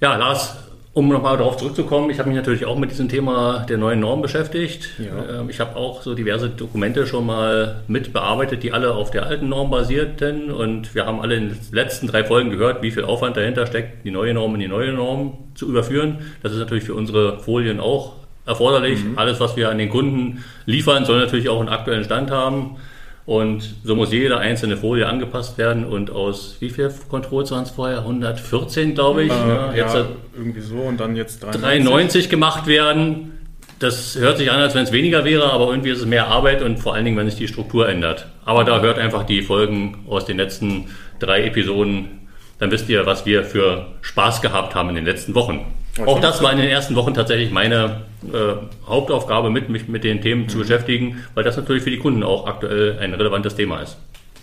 Ja, 0.01 0.17
Lars, 0.17 0.57
um 0.95 1.09
nochmal 1.09 1.39
darauf 1.39 1.57
zurückzukommen, 1.57 2.11
ich 2.11 2.19
habe 2.19 2.29
mich 2.29 2.37
natürlich 2.37 2.67
auch 2.67 2.77
mit 2.77 2.91
diesem 2.91 3.09
Thema 3.09 3.65
der 3.67 3.79
neuen 3.79 4.01
Norm 4.01 4.21
beschäftigt. 4.21 4.91
Ja. 4.99 5.41
Ähm, 5.41 5.49
Ich 5.49 5.59
habe 5.59 5.77
auch 5.77 6.03
so 6.03 6.15
diverse 6.15 6.51
Dokumente 6.51 7.07
schon 7.07 7.25
mal 7.25 7.83
mit 7.89 8.13
bearbeitet, 8.13 8.63
die 8.63 8.73
alle 8.73 8.93
auf 8.93 9.11
der 9.11 9.25
alten 9.25 9.49
Norm 9.49 9.71
basierten. 9.71 10.51
Und 10.51 10.95
wir 10.95 11.07
haben 11.07 11.21
alle 11.21 11.37
in 11.37 11.49
den 11.49 11.59
letzten 11.73 12.09
drei 12.09 12.25
Folgen 12.25 12.51
gehört, 12.51 12.83
wie 12.83 12.91
viel 12.91 13.05
Aufwand 13.05 13.39
dahinter 13.39 13.67
steckt, 13.67 14.05
die 14.05 14.11
neue 14.11 14.35
Norm 14.35 14.55
in 14.55 14.61
die 14.61 14.69
neue 14.69 14.93
Norm 14.93 15.39
zu 15.55 15.67
überführen. 15.67 16.19
Das 16.43 16.53
ist 16.53 16.59
natürlich 16.59 16.85
für 16.85 16.95
unsere 16.95 17.39
Folien 17.41 17.81
auch 17.81 18.13
erforderlich. 18.45 18.99
Alles, 19.17 19.41
was 19.41 19.57
wir 19.57 19.71
an 19.71 19.79
den 19.79 19.89
Kunden 19.89 20.45
liefern, 20.67 21.07
soll 21.07 21.21
natürlich 21.21 21.49
auch 21.49 21.61
einen 21.61 21.71
aktuellen 21.71 22.05
Stand 22.05 22.31
haben. 22.31 22.77
Und 23.25 23.77
so 23.85 23.95
muss 23.95 24.11
jede 24.13 24.39
einzelne 24.39 24.77
Folie 24.77 25.07
angepasst 25.07 25.57
werden. 25.57 25.85
Und 25.85 26.11
aus 26.11 26.57
wie 26.61 26.71
viel 26.71 26.93
Controls 27.09 27.51
waren 27.53 27.63
es 27.63 27.71
vorher? 27.71 27.99
114, 27.99 28.95
glaube 28.95 29.25
ich. 29.25 29.29
ja, 29.31 29.73
Äh, 29.73 29.77
jetzt 29.77 29.95
ja, 29.95 30.07
irgendwie 30.37 30.61
so 30.61 30.77
und 30.77 30.99
dann 30.99 31.15
jetzt 31.15 31.43
93. 31.43 31.63
93 31.63 32.29
gemacht 32.29 32.67
werden. 32.67 33.33
Das 33.79 34.17
hört 34.17 34.39
sich 34.39 34.51
an, 34.51 34.61
als 34.61 34.75
wenn 34.75 34.85
es 34.85 34.93
weniger 34.93 35.25
wäre, 35.25 35.53
aber 35.53 35.69
irgendwie 35.71 35.91
ist 35.91 35.99
es 36.01 36.07
mehr 36.07 36.29
Arbeit 36.29 36.63
und 36.63 36.79
vor 36.79 36.95
allen 36.95 37.05
Dingen, 37.05 37.17
wenn 37.17 37.29
sich 37.29 37.39
die 37.39 37.49
Struktur 37.49 37.89
ändert. 37.89 38.27
Aber 38.45 38.63
da 38.65 38.81
hört 38.81 38.99
einfach 38.99 39.25
die 39.25 39.43
Folgen 39.43 40.05
aus 40.09 40.25
den 40.25 40.37
letzten 40.37 40.87
drei 41.19 41.45
Episoden. 41.45 42.29
Dann 42.59 42.71
wisst 42.71 42.89
ihr, 42.89 43.07
was 43.07 43.27
wir 43.27 43.45
für 43.45 43.87
Spaß 44.03 44.41
gehabt 44.41 44.77
haben 44.77 44.89
in 44.91 44.95
den 44.95 45.05
letzten 45.05 45.35
Wochen. 45.35 45.65
Okay. 45.99 46.09
Auch 46.09 46.21
das 46.21 46.43
war 46.43 46.53
in 46.53 46.59
den 46.59 46.71
ersten 46.71 46.95
Wochen 46.95 47.13
tatsächlich 47.13 47.51
meine 47.51 48.03
äh, 48.25 48.55
Hauptaufgabe, 48.87 49.51
mit, 49.51 49.69
mich 49.69 49.89
mit 49.89 50.05
den 50.05 50.23
Themen 50.23 50.49
zu 50.49 50.57
beschäftigen, 50.59 51.23
weil 51.35 51.45
das 51.45 51.57
natürlich 51.57 51.83
für 51.83 51.91
die 51.91 51.99
Kunden 51.99 52.23
auch 52.23 52.47
aktuell 52.47 52.99
ein 52.99 53.13
relevantes 53.13 53.57
Thema 53.57 53.83
ist. 53.83 53.99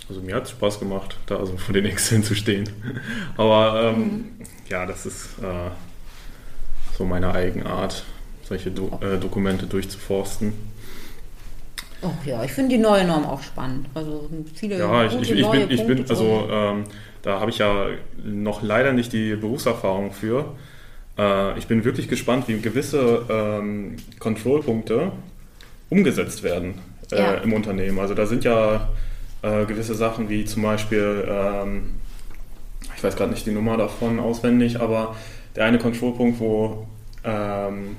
Also 0.08 0.22
mir 0.22 0.36
hat 0.36 0.44
es 0.44 0.52
Spaß 0.52 0.80
gemacht, 0.80 1.16
da 1.26 1.38
also 1.38 1.58
vor 1.58 1.74
den 1.74 1.86
Exceln 1.86 2.24
zu 2.24 2.36
stehen. 2.36 2.70
Aber 3.38 3.94
ähm, 3.96 4.26
ja, 4.68 4.86
das 4.86 5.08
ist 5.08 5.40
äh, 5.40 5.72
so 6.98 7.06
meine 7.06 7.34
Eigenart, 7.34 8.04
solche 8.44 8.70
Do 8.70 9.00
äh, 9.02 9.18
Dokumente 9.18 9.66
durchzuforsten. 9.66 10.54
Oh 12.02 12.12
ja, 12.26 12.44
ich 12.44 12.52
finde 12.52 12.76
die 12.76 12.82
neue 12.82 13.06
Norm 13.06 13.26
auch 13.26 13.42
spannend. 13.42 13.88
Also 13.94 14.30
viele 14.54 14.78
Ja, 14.78 15.06
ich, 15.06 15.12
gute 15.12 15.24
ich, 15.24 15.32
ich 15.32 15.42
neue 15.42 15.68
bin, 15.68 15.72
ich 15.72 15.86
bin 15.86 16.10
also 16.10 16.48
ähm, 16.50 16.84
da 17.22 17.40
habe 17.40 17.52
ich 17.52 17.58
ja 17.58 17.88
noch 18.24 18.62
leider 18.62 18.94
nicht 18.94 19.12
die 19.14 19.36
Berufserfahrung 19.36 20.12
für. 20.12 20.54
Äh, 21.20 21.58
ich 21.60 21.68
bin 21.68 21.84
wirklich 21.84 22.08
gespannt, 22.08 22.48
wie 22.48 22.60
gewisse 22.62 23.26
ähm, 23.30 23.98
Kontrollpunkte 24.20 25.12
umgesetzt 25.90 26.44
werden 26.44 26.76
äh, 27.12 27.18
Ja. 27.18 27.34
im 27.36 27.52
Unternehmen. 27.54 28.00
Also 28.00 28.14
da 28.14 28.26
sind 28.26 28.44
ja 28.46 28.90
äh, 29.42 29.66
gewisse 29.66 29.96
Sachen 29.96 30.30
wie 30.30 30.46
zum 30.46 30.64
Beispiel, 30.64 31.28
ähm, 31.30 31.96
ich 32.96 33.04
weiß 33.04 33.16
gerade 33.16 33.32
nicht 33.32 33.46
die 33.46 33.52
Nummer 33.52 33.76
davon 33.78 34.20
auswendig, 34.20 34.80
aber 34.80 35.16
der 35.56 35.66
eine 35.66 35.78
Kontrollpunkt, 35.80 36.40
wo 36.40 36.88
ähm, 37.24 37.98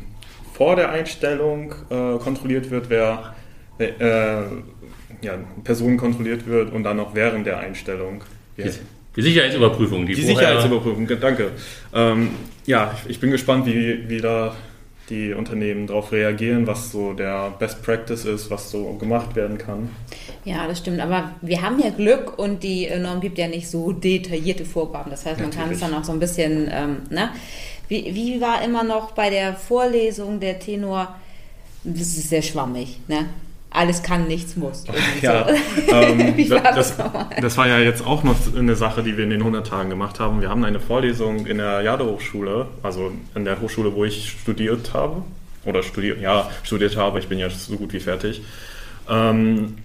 vor 0.55 0.77
der 0.77 0.91
Einstellung 0.91 1.75
äh, 1.91 2.17
kontrolliert 2.19 2.71
wird, 2.71 2.89
wer 2.91 3.35
wer, 3.79 4.01
äh, 4.01 4.43
ja, 5.23 5.33
Person 5.65 5.97
kontrolliert 5.97 6.47
wird 6.47 6.73
und 6.73 6.83
dann 6.85 6.97
noch 6.99 7.15
während 7.15 7.47
der 7.47 7.59
Einstellung. 7.59 8.23
Wie 8.57 8.65
heißt- 8.65 8.81
Die 9.17 9.23
Sicherheitsüberprüfung, 9.23 10.07
die, 10.07 10.15
die 10.15 10.23
Sicherheitsüberprüfung, 10.23 11.09
danke. 11.21 11.51
Ähm, 11.93 12.31
ja, 12.67 12.95
ich, 12.97 13.11
ich 13.11 13.21
bin 13.21 13.31
gespannt, 13.31 13.67
wie, 13.67 14.09
wie 14.09 14.21
da 14.21 14.55
die 15.11 15.33
Unternehmen 15.33 15.89
darauf 15.89 16.13
reagieren, 16.13 16.67
was 16.67 16.93
so 16.93 17.13
der 17.13 17.51
Best 17.59 17.83
Practice 17.83 18.25
ist, 18.25 18.51
was 18.51 18.71
so 18.71 18.93
gemacht 18.95 19.35
werden 19.35 19.59
kann. 19.59 19.91
Ja, 20.45 20.67
das 20.69 20.79
stimmt. 20.79 21.01
Aber 21.01 21.33
wir 21.43 21.61
haben 21.61 21.81
ja 21.81 21.91
Glück 21.91 22.39
und 22.39 22.63
die 22.63 22.87
äh, 22.87 22.99
Norm 22.99 23.21
gibt 23.21 23.37
ja 23.37 23.49
nicht 23.49 23.69
so 23.69 23.93
detaillierte 23.93 24.65
Vorgaben. 24.65 25.11
Das 25.11 25.27
heißt, 25.27 25.41
man 25.41 25.51
kann 25.51 25.71
es 25.71 25.81
dann 25.81 25.93
auch 25.93 26.05
so 26.05 26.13
ein 26.13 26.21
bisschen, 26.21 26.69
ähm, 26.73 26.99
ne? 27.11 27.31
Wie, 27.89 28.15
wie 28.15 28.41
war 28.41 28.63
immer 28.63 28.85
noch 28.85 29.11
bei 29.11 29.31
der 29.31 29.55
Vorlesung 29.55 30.39
der 30.39 30.61
Tenor? 30.61 31.17
Das 31.83 32.03
ist 32.03 32.29
sehr 32.29 32.43
schwammig, 32.43 33.01
ne? 33.09 33.27
Alles 33.71 34.03
kann, 34.03 34.27
nichts 34.27 34.57
muss. 34.57 34.85
Ja, 35.23 35.47
so. 35.47 35.95
ähm, 35.95 36.49
das 36.49 36.97
das, 37.41 37.57
war 37.57 37.69
ja 37.69 37.79
jetzt 37.79 38.05
auch 38.05 38.25
noch 38.25 38.37
eine 38.57 38.75
Sache, 38.75 39.03
die 39.03 39.17
wir 39.17 39.25
in 39.25 39.31
den 39.31 39.41
100 39.41 39.67
Tagen 39.67 39.91
gemacht 39.91 40.19
haben. 40.19 40.41
Wir 40.41 40.49
haben 40.49 40.65
eine 40.65 40.81
Vorlesung 40.81 41.47
in 41.47 41.59
der 41.59 41.83
Jade-Hochschule, 41.83 42.67
also 42.83 43.13
in 43.35 43.45
der 43.45 43.61
Hochschule, 43.61 43.95
wo 43.95 44.05
ich 44.05 44.31
studiert 44.41 44.93
habe. 44.93 45.23
Oder 45.65 45.83
studiert, 45.83 46.21
ja, 46.21 46.51
studiert 46.63 46.97
habe, 46.97 47.19
ich 47.19 47.29
bin 47.29 47.39
ja 47.39 47.51
so 47.51 47.77
gut 47.77 47.93
wie 47.93 48.01
fertig. 48.01 48.43
Ähm, 49.09 49.77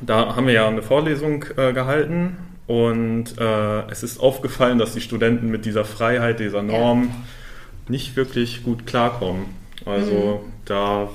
da 0.00 0.36
haben 0.36 0.46
wir 0.46 0.54
ja 0.54 0.68
eine 0.68 0.82
Vorlesung 0.82 1.44
äh, 1.56 1.72
gehalten 1.72 2.36
und 2.66 3.36
äh, 3.38 3.90
es 3.90 4.02
ist 4.02 4.20
aufgefallen, 4.20 4.78
dass 4.78 4.94
die 4.94 5.00
Studenten 5.00 5.48
mit 5.48 5.64
dieser 5.64 5.84
Freiheit, 5.84 6.38
dieser 6.38 6.62
Norm 6.62 7.10
nicht 7.88 8.14
wirklich 8.14 8.62
gut 8.62 8.86
klarkommen. 8.86 9.46
Also 9.84 10.44
da 10.66 11.08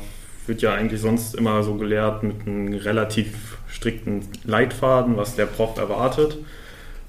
wird 0.47 0.61
ja 0.61 0.73
eigentlich 0.73 1.01
sonst 1.01 1.35
immer 1.35 1.63
so 1.63 1.75
gelehrt 1.75 2.23
mit 2.23 2.45
einem 2.47 2.73
relativ 2.73 3.57
strikten 3.67 4.27
Leitfaden, 4.43 5.17
was 5.17 5.35
der 5.35 5.45
Prof 5.45 5.77
erwartet. 5.77 6.37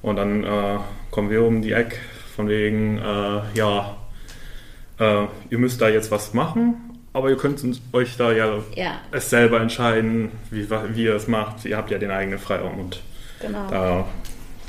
Und 0.03 0.17
dann 0.17 0.45
äh, 0.45 0.79
kommen 1.11 1.31
wir 1.31 1.43
um 1.45 1.63
die 1.63 1.73
Ecke 1.73 1.97
von 2.37 2.49
wegen, 2.49 2.99
äh, 2.99 3.41
ja, 3.55 3.97
äh, 4.99 5.25
ihr 5.51 5.59
müsst 5.59 5.81
da 5.81 5.89
jetzt 5.89 6.11
was 6.11 6.35
machen, 6.35 6.75
aber 7.13 7.31
ihr 7.31 7.37
könnt 7.37 7.63
euch 7.93 8.17
da 8.17 8.33
ja, 8.33 8.59
Ja. 8.75 9.01
es 9.13 9.31
selber 9.31 9.61
entscheiden, 9.61 10.31
wie, 10.51 10.69
wie 10.95 11.05
ihr 11.05 11.15
es 11.15 11.27
macht. 11.29 11.65
Ihr 11.65 11.77
habt 11.77 11.91
ja 11.91 11.99
den 11.99 12.11
eigenen 12.11 12.39
Freiraum 12.39 12.79
und 12.79 13.01
Genau. 13.41 13.67
da 13.71 14.05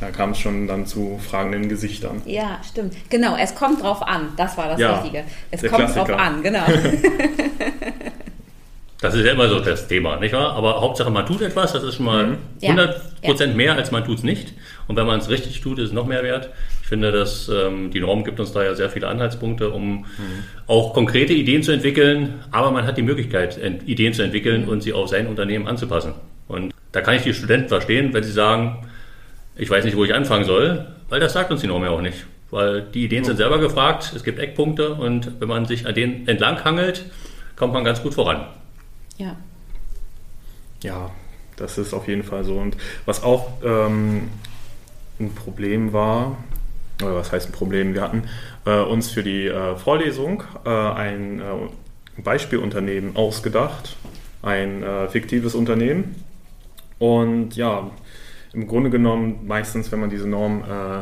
da 0.02 0.12
kam 0.12 0.32
es 0.32 0.40
schon 0.40 0.68
dann 0.68 0.86
zu 0.86 1.18
fragenden 1.26 1.70
Gesichtern. 1.70 2.22
Ja, 2.26 2.60
stimmt. 2.70 2.96
Genau, 3.10 3.38
es 3.38 3.56
kommt 3.56 3.82
drauf 3.82 4.02
an. 4.06 4.34
Das 4.36 4.58
war 4.58 4.68
das 4.68 4.78
Ja, 4.80 4.96
Richtige. 4.98 5.24
Es 5.52 5.62
kommt 5.62 5.76
Klassiker. 5.76 6.04
drauf 6.06 6.20
an, 6.20 6.44
genau. 6.44 6.66
Das 9.02 9.14
ist 9.14 9.26
ja 9.26 9.34
immer 9.34 9.50
so 9.50 9.60
das 9.60 9.88
Thema, 9.88 10.18
nicht 10.20 10.34
wahr? 10.34 10.54
Aber 10.54 10.80
Hauptsache 10.82 11.12
man 11.12 11.26
tut 11.26 11.42
etwas, 11.42 11.74
das 11.74 11.84
ist 11.84 11.96
schon 11.96 12.06
mal 12.06 12.28
Mhm. 12.28 12.38
Ja. 12.62 12.72
100% 12.72 13.54
mehr, 13.56 13.76
als 13.76 13.92
man 13.92 14.06
tut 14.06 14.20
es 14.20 14.24
nicht. 14.24 14.54
Und 14.88 14.96
wenn 14.96 15.06
man 15.06 15.20
es 15.20 15.30
richtig 15.30 15.60
tut, 15.62 15.80
ist 15.80 15.88
es 15.88 15.94
noch 15.94 16.06
mehr 16.06 16.24
wert. 16.24 16.50
Ich 16.82 16.88
finde, 16.88 17.12
dass 17.12 17.50
ähm, 17.50 17.92
die 17.92 18.00
Norm 18.00 18.24
gibt 18.24 18.40
uns 18.40 18.54
da 18.54 18.64
ja 18.64 18.74
sehr 18.76 18.90
viele 18.90 19.08
Anhaltspunkte, 19.08 19.70
um 19.72 20.06
auch 20.68 20.94
konkrete 20.94 21.34
Ideen 21.34 21.64
zu 21.64 21.72
entwickeln. 21.72 22.36
Aber 22.52 22.72
man 22.72 22.86
hat 22.86 22.98
die 22.98 23.02
Möglichkeit, 23.02 23.60
Ideen 23.86 24.14
zu 24.14 24.22
entwickeln 24.22 24.68
und 24.68 24.82
sie 24.82 24.94
auf 24.94 25.10
sein 25.10 25.28
Unternehmen 25.28 25.68
anzupassen. 25.68 26.14
Und 26.48 26.74
da 26.92 27.02
kann 27.02 27.16
ich 27.16 27.24
die 27.24 27.34
Studenten 27.34 27.68
verstehen, 27.70 28.14
wenn 28.14 28.24
sie 28.24 28.32
sagen, 28.32 28.88
ich 29.58 29.70
weiß 29.70 29.84
nicht, 29.84 29.98
wo 29.98 30.06
ich 30.06 30.14
anfangen 30.14 30.46
soll, 30.46 30.86
weil 31.10 31.20
das 31.20 31.34
sagt 31.34 31.52
uns 31.52 31.62
die 31.62 31.68
Norm 31.68 31.84
ja 31.84 31.90
auch 31.90 32.02
nicht. 32.02 32.26
Weil 32.52 32.84
die 32.84 33.04
Ideen 33.06 33.24
sind 33.24 33.38
selber 33.38 33.58
gefragt, 33.58 34.14
es 34.16 34.24
gibt 34.24 34.38
Eckpunkte 34.40 34.94
und 34.94 35.32
wenn 35.42 35.48
man 35.48 35.66
sich 35.66 35.88
an 35.88 35.96
denen 35.96 36.28
entlang 36.28 36.64
hangelt, 36.64 37.06
kommt 37.56 37.74
man 37.74 37.84
ganz 37.84 38.02
gut 38.04 38.14
voran. 38.14 38.46
Ja. 39.18 39.36
Ja, 40.84 41.12
das 41.56 41.78
ist 41.78 41.94
auf 41.94 42.08
jeden 42.08 42.24
Fall 42.24 42.44
so. 42.44 42.58
Und 42.58 42.78
was 43.06 43.24
auch 43.24 43.54
ähm, 43.64 44.30
ein 45.20 45.34
Problem 45.34 45.94
war, 45.94 46.38
oder 47.02 47.16
was 47.16 47.32
heißt 47.32 47.50
ein 47.50 47.52
Problem? 47.52 47.94
Wir 47.94 48.02
hatten 48.02 48.24
äh, 48.66 48.80
uns 48.80 49.12
für 49.12 49.24
die 49.24 49.48
äh, 49.48 49.76
Vorlesung 49.76 50.44
äh, 50.66 50.70
ein 50.70 51.40
äh, 51.40 52.22
Beispielunternehmen 52.22 53.16
ausgedacht, 53.16 53.98
ein 54.42 54.84
äh, 54.84 55.08
fiktives 55.10 55.56
Unternehmen. 55.56 56.24
Und 57.00 57.56
ja, 57.56 57.92
im 58.54 58.68
Grunde 58.68 58.90
genommen, 58.90 59.46
meistens, 59.46 59.92
wenn 59.92 60.00
man 60.00 60.10
diese 60.10 60.28
Norm 60.28 60.64
äh, 60.64 61.02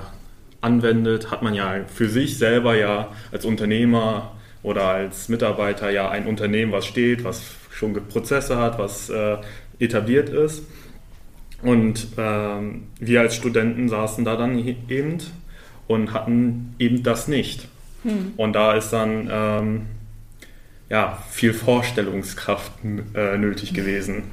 anwendet, 0.62 1.30
hat 1.30 1.44
man 1.44 1.54
ja 1.54 1.82
für 1.88 2.10
sich 2.10 2.38
selber 2.38 2.76
ja 2.76 3.10
als 3.32 3.46
Unternehmer 3.46 4.32
oder 4.64 4.88
als 4.88 5.30
Mitarbeiter 5.30 5.92
ja 5.92 6.10
ein 6.10 6.26
Unternehmen, 6.26 6.72
was 6.72 6.86
steht, 6.86 7.24
was 7.24 7.42
schon 7.74 7.94
Prozesse 8.08 8.58
hat, 8.58 8.80
was 8.80 9.10
äh, 9.10 9.38
etabliert 9.80 10.30
ist. 10.30 10.64
Und 11.62 12.08
ähm, 12.18 12.84
wir 13.00 13.22
als 13.22 13.36
Studenten 13.36 13.88
saßen 13.90 14.26
da 14.26 14.36
dann 14.36 14.58
eben 14.60 15.18
und 15.88 16.14
hatten 16.14 16.76
eben 16.80 17.04
das 17.04 17.28
nicht. 17.28 17.68
Und 18.38 18.54
da 18.54 18.74
ist 18.74 18.92
dann 18.92 19.30
ähm, 19.32 19.82
ja, 20.90 21.18
viel 21.30 21.54
Vorstellungskraft 21.54 22.72
äh, 23.16 23.38
nötig 23.38 23.74
gewesen. 23.74 24.24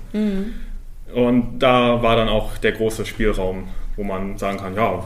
Und 1.14 1.60
da 1.60 2.02
war 2.02 2.16
dann 2.16 2.28
auch 2.28 2.58
der 2.58 2.72
große 2.72 3.06
Spielraum, 3.06 3.68
wo 3.96 4.04
man 4.04 4.38
sagen 4.38 4.58
kann, 4.58 4.74
ja, 4.74 5.04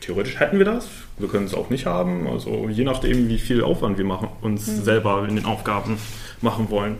theoretisch 0.00 0.38
hätten 0.38 0.58
wir 0.58 0.64
das, 0.64 0.88
wir 1.18 1.28
können 1.28 1.46
es 1.46 1.54
auch 1.54 1.70
nicht 1.70 1.86
haben. 1.86 2.26
Also 2.26 2.68
je 2.68 2.84
nachdem, 2.84 3.28
wie 3.28 3.38
viel 3.38 3.62
Aufwand 3.62 3.98
wir 3.98 4.04
machen, 4.04 4.28
uns 4.42 4.66
selber 4.66 5.26
in 5.28 5.36
den 5.36 5.44
Aufgaben 5.44 5.98
machen 6.40 6.70
wollen. 6.70 6.96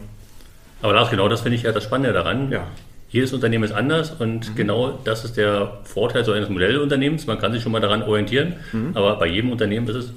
Aber 0.85 0.93
Lars, 0.93 1.09
genau 1.09 1.29
das 1.29 1.41
finde 1.41 1.57
ich 1.57 1.63
ja 1.63 1.73
das 1.73 1.83
Spannende 1.83 2.13
daran. 2.13 2.53
Ja. 2.53 2.67
Jedes 3.09 3.33
Unternehmen 3.33 3.65
ist 3.65 3.73
anders 3.73 4.11
und 4.11 4.55
genau 4.55 4.99
das 5.03 5.25
ist 5.25 5.39
der 5.39 5.79
Vorteil 5.85 6.27
so 6.27 6.33
eines 6.33 6.51
Modellunternehmens. 6.51 7.27
Man 7.27 7.39
kann 7.39 7.55
sich 7.55 7.63
schon 7.63 7.73
mal 7.73 7.81
daran 7.81 8.03
orientieren, 8.03 8.57
aber 8.93 9.17
bei 9.17 9.27
jedem 9.27 9.51
Unternehmen 9.51 9.89
ist 9.89 9.97
es 9.97 10.13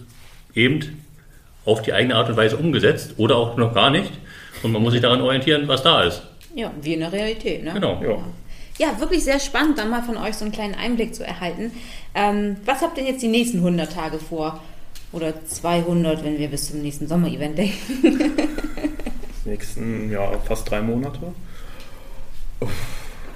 eben 0.55 1.05
auf 1.63 1.83
die 1.83 1.93
eigene 1.93 2.15
Art 2.15 2.27
und 2.27 2.35
Weise 2.35 2.57
umgesetzt 2.57 3.13
oder 3.15 3.37
auch 3.37 3.55
noch 3.55 3.73
gar 3.73 3.91
nicht. 3.91 4.11
Und 4.61 4.73
man 4.73 4.81
muss 4.81 4.91
sich 4.91 5.01
daran 5.01 5.21
orientieren, 5.21 5.69
was 5.69 5.83
da 5.83 6.03
ist. 6.03 6.21
Ja, 6.53 6.69
wie 6.81 6.95
in 6.95 6.99
der 6.99 7.13
Realität, 7.13 7.63
ne? 7.63 7.71
Genau. 7.73 8.01
Ja. 8.03 8.17
Ja, 8.77 8.99
wirklich 8.99 9.23
sehr 9.23 9.39
spannend, 9.39 9.77
dann 9.77 9.89
mal 9.89 10.03
von 10.03 10.17
euch 10.17 10.35
so 10.35 10.43
einen 10.43 10.51
kleinen 10.51 10.75
Einblick 10.75 11.15
zu 11.15 11.25
erhalten. 11.25 11.71
Ähm, 12.13 12.57
was 12.65 12.81
habt 12.81 12.97
ihr 12.97 13.05
denn 13.05 13.13
jetzt 13.13 13.23
die 13.23 13.29
nächsten 13.29 13.59
100 13.59 13.93
Tage 13.93 14.19
vor? 14.19 14.61
Oder 15.13 15.33
200, 15.45 16.25
wenn 16.25 16.37
wir 16.37 16.49
bis 16.49 16.71
zum 16.71 16.81
nächsten 16.81 17.07
Sommerevent 17.07 17.57
denken? 17.57 18.49
nächsten, 19.47 20.11
ja, 20.11 20.31
fast 20.45 20.69
drei 20.69 20.81
Monate. 20.81 21.33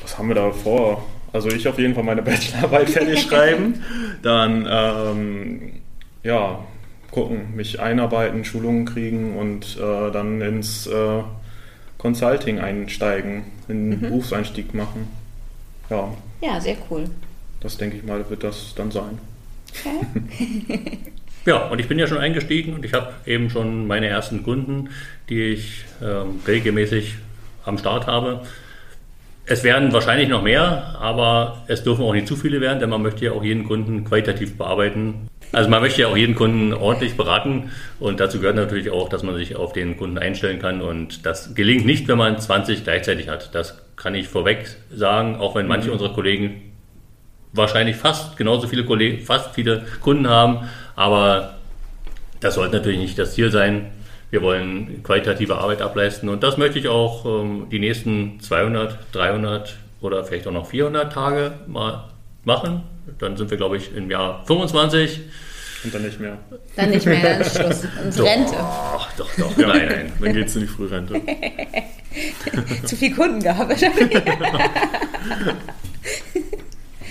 Was 0.01 0.17
haben 0.17 0.27
wir 0.27 0.35
da 0.35 0.51
vor? 0.51 1.03
Also 1.33 1.49
ich 1.49 1.67
auf 1.67 1.79
jeden 1.79 1.95
Fall 1.95 2.03
meine 2.03 2.21
Bachelorarbeit 2.23 2.89
fertig 2.89 3.21
schreiben. 3.27 3.83
Dann, 4.21 4.67
ähm, 4.69 5.71
ja, 6.23 6.59
gucken, 7.11 7.55
mich 7.55 7.79
einarbeiten, 7.79 8.45
Schulungen 8.45 8.85
kriegen 8.85 9.35
und 9.37 9.77
äh, 9.77 10.11
dann 10.11 10.41
ins 10.41 10.87
äh, 10.87 11.23
Consulting 11.97 12.59
einsteigen, 12.59 13.43
einen 13.69 13.99
Berufseinstieg 13.99 14.73
machen. 14.73 15.07
Ja, 15.89 16.13
Ja, 16.41 16.59
sehr 16.61 16.77
cool. 16.89 17.05
das 17.59 17.77
denke 17.77 17.97
ich 17.97 18.03
mal, 18.03 18.27
wird 18.29 18.43
das 18.43 18.73
dann 18.75 18.91
sein. 18.91 19.19
Okay. 19.69 20.97
Ja, 21.45 21.67
und 21.67 21.79
ich 21.79 21.87
bin 21.87 21.97
ja 21.97 22.05
schon 22.05 22.19
eingestiegen 22.19 22.73
und 22.75 22.85
ich 22.85 22.93
habe 22.93 23.13
eben 23.25 23.49
schon 23.49 23.87
meine 23.87 24.07
ersten 24.07 24.43
Kunden, 24.43 24.89
die 25.27 25.41
ich 25.53 25.85
ähm, 26.01 26.39
regelmäßig 26.47 27.15
am 27.65 27.79
Start 27.79 28.05
habe. 28.05 28.41
Es 29.45 29.63
werden 29.63 29.91
wahrscheinlich 29.91 30.29
noch 30.29 30.43
mehr, 30.43 30.95
aber 30.99 31.63
es 31.67 31.83
dürfen 31.83 32.05
auch 32.05 32.13
nicht 32.13 32.27
zu 32.27 32.35
viele 32.35 32.61
werden, 32.61 32.79
denn 32.79 32.91
man 32.91 33.01
möchte 33.01 33.25
ja 33.25 33.31
auch 33.31 33.43
jeden 33.43 33.63
Kunden 33.63 34.05
qualitativ 34.05 34.55
bearbeiten. 34.55 35.29
Also 35.51 35.67
man 35.69 35.81
möchte 35.81 36.01
ja 36.01 36.07
auch 36.07 36.15
jeden 36.15 36.35
Kunden 36.35 36.73
ordentlich 36.73 37.17
beraten 37.17 37.71
und 37.99 38.19
dazu 38.19 38.39
gehört 38.39 38.55
natürlich 38.55 38.91
auch, 38.91 39.09
dass 39.09 39.23
man 39.23 39.35
sich 39.35 39.55
auf 39.55 39.73
den 39.73 39.97
Kunden 39.97 40.19
einstellen 40.19 40.59
kann 40.59 40.81
und 40.81 41.25
das 41.25 41.55
gelingt 41.55 41.85
nicht, 41.85 42.07
wenn 42.07 42.19
man 42.19 42.39
20 42.39 42.83
gleichzeitig 42.83 43.29
hat. 43.29 43.53
Das 43.55 43.81
kann 43.95 44.13
ich 44.13 44.27
vorweg 44.27 44.77
sagen, 44.93 45.35
auch 45.35 45.55
wenn 45.55 45.67
manche 45.67 45.91
unserer 45.91 46.13
Kollegen 46.13 46.70
wahrscheinlich 47.53 47.95
fast 47.95 48.37
genauso 48.37 48.67
viele 48.67 48.85
Kollegen, 48.85 49.23
fast 49.25 49.53
viele 49.53 49.85
Kunden 50.01 50.27
haben, 50.29 50.69
aber 50.95 51.55
das 52.39 52.55
sollte 52.55 52.77
natürlich 52.77 52.99
nicht 52.99 53.19
das 53.19 53.33
Ziel 53.33 53.51
sein. 53.51 53.91
Wir 54.29 54.41
wollen 54.41 55.03
qualitative 55.03 55.57
Arbeit 55.57 55.81
ableisten 55.81 56.29
und 56.29 56.41
das 56.41 56.57
möchte 56.57 56.79
ich 56.79 56.87
auch 56.87 57.25
ähm, 57.25 57.67
die 57.69 57.79
nächsten 57.79 58.39
200, 58.39 58.97
300 59.11 59.75
oder 59.99 60.23
vielleicht 60.23 60.47
auch 60.47 60.51
noch 60.51 60.67
400 60.67 61.11
Tage 61.11 61.53
mal 61.67 62.05
machen. 62.43 62.83
Dann 63.19 63.37
sind 63.37 63.49
wir, 63.49 63.57
glaube 63.57 63.77
ich, 63.77 63.95
im 63.95 64.09
Jahr 64.09 64.43
25. 64.45 65.21
Und 65.83 65.93
dann 65.93 66.03
nicht 66.03 66.19
mehr. 66.19 66.37
Dann 66.75 66.89
nicht 66.91 67.05
mehr, 67.05 67.21
dann 67.21 67.41
ist 67.41 67.55
Schluss. 67.55 67.83
Und 68.03 68.19
Rente. 68.21 68.55
Doch, 68.55 69.11
doch, 69.17 69.29
doch. 69.37 69.57
Nein, 69.57 69.87
nein. 69.89 70.13
Dann 70.21 70.33
geht 70.33 70.47
es 70.47 70.55
in 70.55 70.61
die 70.61 70.67
Frührente. 70.67 71.19
Zu 72.85 72.95
viel 72.95 73.15
Kunden 73.15 73.41
gehabt. 73.41 73.83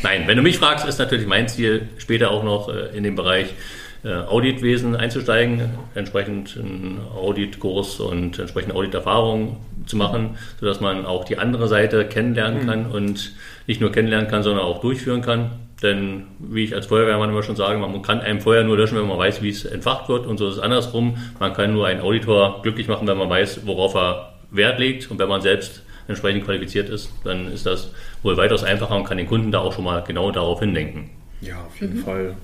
Nein, 0.03 0.23
wenn 0.27 0.37
du 0.37 0.43
mich 0.43 0.59
fragst, 0.59 0.87
ist 0.87 0.99
natürlich 0.99 1.27
mein 1.27 1.49
Ziel, 1.49 1.89
später 1.99 2.31
auch 2.31 2.43
noch 2.43 2.69
äh, 2.69 2.97
in 2.97 3.03
den 3.03 3.17
Bereich 3.17 3.55
äh, 4.03 4.15
Auditwesen 4.15 4.97
einzusteigen, 4.97 5.71
entsprechend 5.95 6.57
einen 6.57 7.01
Auditkurs 7.15 8.01
und 8.01 8.39
entsprechende 8.39 8.75
Auditerfahrung 8.75 9.59
zu 9.85 9.97
machen, 9.97 10.39
sodass 10.59 10.81
man 10.81 11.05
auch 11.05 11.25
die 11.25 11.37
andere 11.37 11.69
Seite 11.69 12.07
kennenlernen 12.07 12.67
kann 12.67 12.87
und 12.87 13.33
nicht 13.67 13.83
nur 13.83 13.93
kennenlernen 13.93 14.29
kann, 14.31 14.43
sondern 14.43 14.65
auch 14.65 14.81
durchführen 14.81 15.21
kann. 15.21 15.51
Denn 15.83 16.25
wie 16.39 16.65
ich 16.65 16.75
als 16.75 16.87
Feuerwehrmann 16.87 17.31
immer 17.31 17.43
schon 17.43 17.57
sage, 17.57 17.79
man 17.79 18.01
kann 18.03 18.21
einem 18.21 18.41
Feuer 18.41 18.65
nur 18.65 18.77
löschen, 18.77 18.99
wenn 18.99 19.07
man 19.07 19.19
weiß, 19.19 19.43
wie 19.43 19.51
es 19.51 19.65
entfacht 19.65 20.09
wird. 20.09 20.27
Und 20.27 20.39
so 20.39 20.49
ist 20.49 20.57
es 20.57 20.61
andersrum. 20.61 21.17
Man 21.39 21.53
kann 21.55 21.73
nur 21.73 21.87
einen 21.87 22.01
Auditor 22.01 22.61
glücklich 22.63 22.89
machen, 22.89 23.07
wenn 23.07 23.17
man 23.17 23.31
weiß, 23.31 23.67
worauf 23.67 23.95
er 23.95 24.33
Wert 24.51 24.79
legt. 24.79 25.11
Und 25.11 25.19
wenn 25.19 25.29
man 25.29 25.41
selbst 25.41 25.83
entsprechend 26.11 26.45
qualifiziert 26.45 26.89
ist, 26.91 27.09
dann 27.25 27.51
ist 27.53 27.65
das 27.67 27.89
wohl 28.23 28.37
weitaus 28.37 28.63
einfacher 28.63 28.95
und 28.97 29.05
kann 29.05 29.17
den 29.17 29.27
Kunden 29.27 29.51
da 29.51 29.61
auch 29.61 29.73
schon 29.73 29.85
mal 29.85 30.03
genau 30.07 30.31
darauf 30.31 30.61
hinlenken. 30.61 31.11
Ja, 31.41 31.57
auf 31.67 31.81
jeden 31.81 32.05
Fall. 32.05 32.35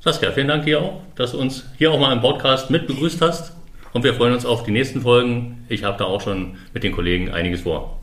Saskia, 0.00 0.32
vielen 0.32 0.48
Dank 0.48 0.64
dir 0.64 0.80
auch, 0.80 1.02
dass 1.14 1.32
du 1.32 1.40
uns 1.40 1.66
hier 1.76 1.92
auch 1.92 2.00
mal 2.00 2.14
im 2.14 2.22
Podcast 2.22 2.70
mit 2.70 2.86
begrüßt 2.86 3.20
hast. 3.20 3.52
Und 3.92 4.02
wir 4.02 4.14
freuen 4.14 4.32
uns 4.32 4.46
auf 4.46 4.62
die 4.62 4.70
nächsten 4.70 5.02
Folgen. 5.02 5.66
Ich 5.68 5.84
habe 5.84 5.98
da 5.98 6.06
auch 6.06 6.22
schon 6.22 6.56
mit 6.72 6.84
den 6.84 6.92
Kollegen 6.92 7.30
einiges 7.30 7.60
vor. 7.60 7.98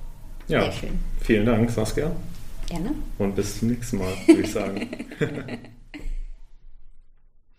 Ja, 0.49 0.63
Sehr 0.63 0.71
schön. 0.73 0.99
vielen 1.21 1.45
Dank, 1.45 1.69
Saskia. 1.69 2.11
Gerne. 2.67 2.91
Und 3.17 3.35
bis 3.35 3.59
zum 3.59 3.69
nächsten 3.69 3.97
Mal, 3.97 4.13
würde 4.27 4.41
ich 4.41 4.51
sagen. 4.51 4.87